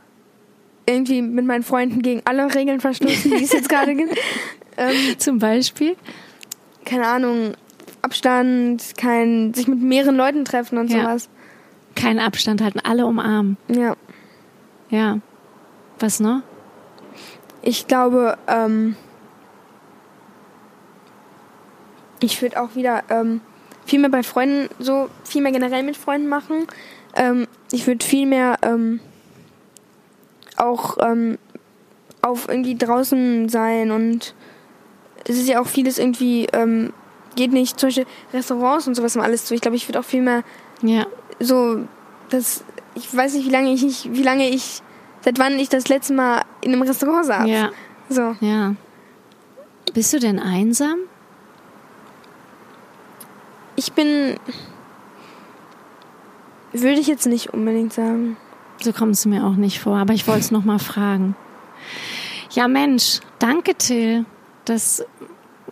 irgendwie 0.84 1.22
mit 1.22 1.46
meinen 1.46 1.62
Freunden 1.62 2.02
gegen 2.02 2.20
alle 2.26 2.54
Regeln 2.54 2.80
verstoßen, 2.80 3.30
die 3.30 3.42
es 3.42 3.52
jetzt 3.52 3.68
gerade 3.70 3.94
gibt. 3.94 4.18
Ähm, 4.76 5.18
Zum 5.18 5.38
Beispiel? 5.38 5.96
Keine 6.84 7.06
Ahnung, 7.06 7.54
Abstand, 8.02 8.82
kein 8.98 9.54
sich 9.54 9.66
mit 9.66 9.80
mehreren 9.80 10.16
Leuten 10.16 10.44
treffen 10.44 10.76
und 10.76 10.90
ja. 10.90 11.00
sowas. 11.00 11.30
Kein 11.94 12.18
Abstand 12.18 12.60
halten, 12.60 12.80
alle 12.80 13.06
umarmen. 13.06 13.56
Ja. 13.68 13.96
Ja. 14.90 15.18
Was 15.98 16.20
noch? 16.20 16.42
Ich 17.62 17.86
glaube, 17.86 18.38
ähm, 18.46 18.96
ich 22.20 22.40
würde 22.40 22.60
auch 22.60 22.74
wieder 22.74 23.02
ähm, 23.10 23.40
viel 23.86 23.98
mehr 23.98 24.10
bei 24.10 24.22
Freunden, 24.22 24.68
so 24.78 25.08
viel 25.24 25.42
mehr 25.42 25.52
generell 25.52 25.82
mit 25.82 25.96
Freunden 25.96 26.28
machen. 26.28 26.66
Ähm, 27.14 27.46
ich 27.72 27.86
würde 27.86 28.04
viel 28.04 28.26
mehr 28.26 28.58
ähm, 28.62 29.00
auch 30.56 30.98
ähm, 31.00 31.38
auf 32.22 32.48
irgendwie 32.48 32.76
draußen 32.76 33.48
sein 33.48 33.90
und 33.90 34.34
es 35.26 35.36
ist 35.36 35.48
ja 35.48 35.60
auch 35.60 35.66
vieles 35.66 35.98
irgendwie, 35.98 36.46
ähm, 36.52 36.92
geht 37.36 37.52
nicht, 37.52 37.78
zum 37.78 37.88
Beispiel 37.88 38.06
Restaurants 38.32 38.86
und 38.86 38.94
sowas 38.94 39.16
mal 39.16 39.24
alles 39.24 39.44
zu. 39.44 39.54
Ich 39.54 39.60
glaube, 39.60 39.76
ich 39.76 39.88
würde 39.88 40.00
auch 40.00 40.04
viel 40.04 40.22
mehr 40.22 40.42
ja. 40.82 41.06
so, 41.38 41.84
das, 42.30 42.64
ich 42.94 43.14
weiß 43.14 43.34
nicht, 43.34 43.46
wie 43.46 43.50
lange 43.50 43.72
ich, 43.72 44.12
wie 44.12 44.22
lange 44.22 44.48
ich, 44.48 44.82
seit 45.22 45.38
wann 45.38 45.58
ich 45.58 45.68
das 45.68 45.88
letzte 45.88 46.14
Mal 46.14 46.42
in 46.60 46.72
einem 46.72 46.82
Restaurant 46.82 47.26
saß. 47.26 47.48
Ja. 47.48 47.70
So. 48.08 48.36
Ja. 48.40 48.74
Bist 49.92 50.12
du 50.12 50.18
denn 50.18 50.38
einsam? 50.38 50.98
Ich 53.76 53.92
bin. 53.92 54.36
Würde 56.72 57.00
ich 57.00 57.06
jetzt 57.06 57.26
nicht 57.26 57.52
unbedingt 57.52 57.92
sagen. 57.92 58.36
So 58.80 58.92
kommt 58.92 59.14
es 59.14 59.26
mir 59.26 59.44
auch 59.44 59.56
nicht 59.56 59.80
vor, 59.80 59.96
aber 59.96 60.14
ich 60.14 60.26
wollte 60.26 60.40
es 60.40 60.50
nochmal 60.50 60.78
fragen. 60.78 61.34
Ja, 62.52 62.68
Mensch, 62.68 63.20
danke, 63.38 63.74
Till. 63.74 64.24
Das 64.64 65.04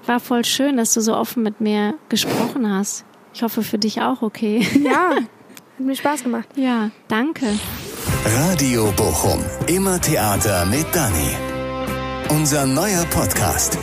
war 0.06 0.20
voll 0.20 0.44
schön, 0.44 0.76
dass 0.76 0.94
du 0.94 1.00
so 1.00 1.14
offen 1.14 1.42
mit 1.42 1.60
mir 1.60 1.94
gesprochen 2.08 2.72
hast. 2.72 3.04
Ich 3.32 3.42
hoffe 3.42 3.62
für 3.62 3.78
dich 3.78 4.00
auch 4.00 4.22
okay. 4.22 4.66
Ja, 4.82 5.16
hat 5.78 5.86
mir 5.86 5.96
Spaß 5.96 6.22
gemacht. 6.24 6.48
Ja, 6.56 6.90
danke. 7.08 7.46
Radio 8.24 8.92
Bochum. 8.96 9.44
Immer 9.66 10.00
Theater 10.00 10.66
mit 10.66 10.86
Dani. 10.92 11.36
Unser 12.30 12.66
neuer 12.66 13.04
Podcast. 13.10 13.78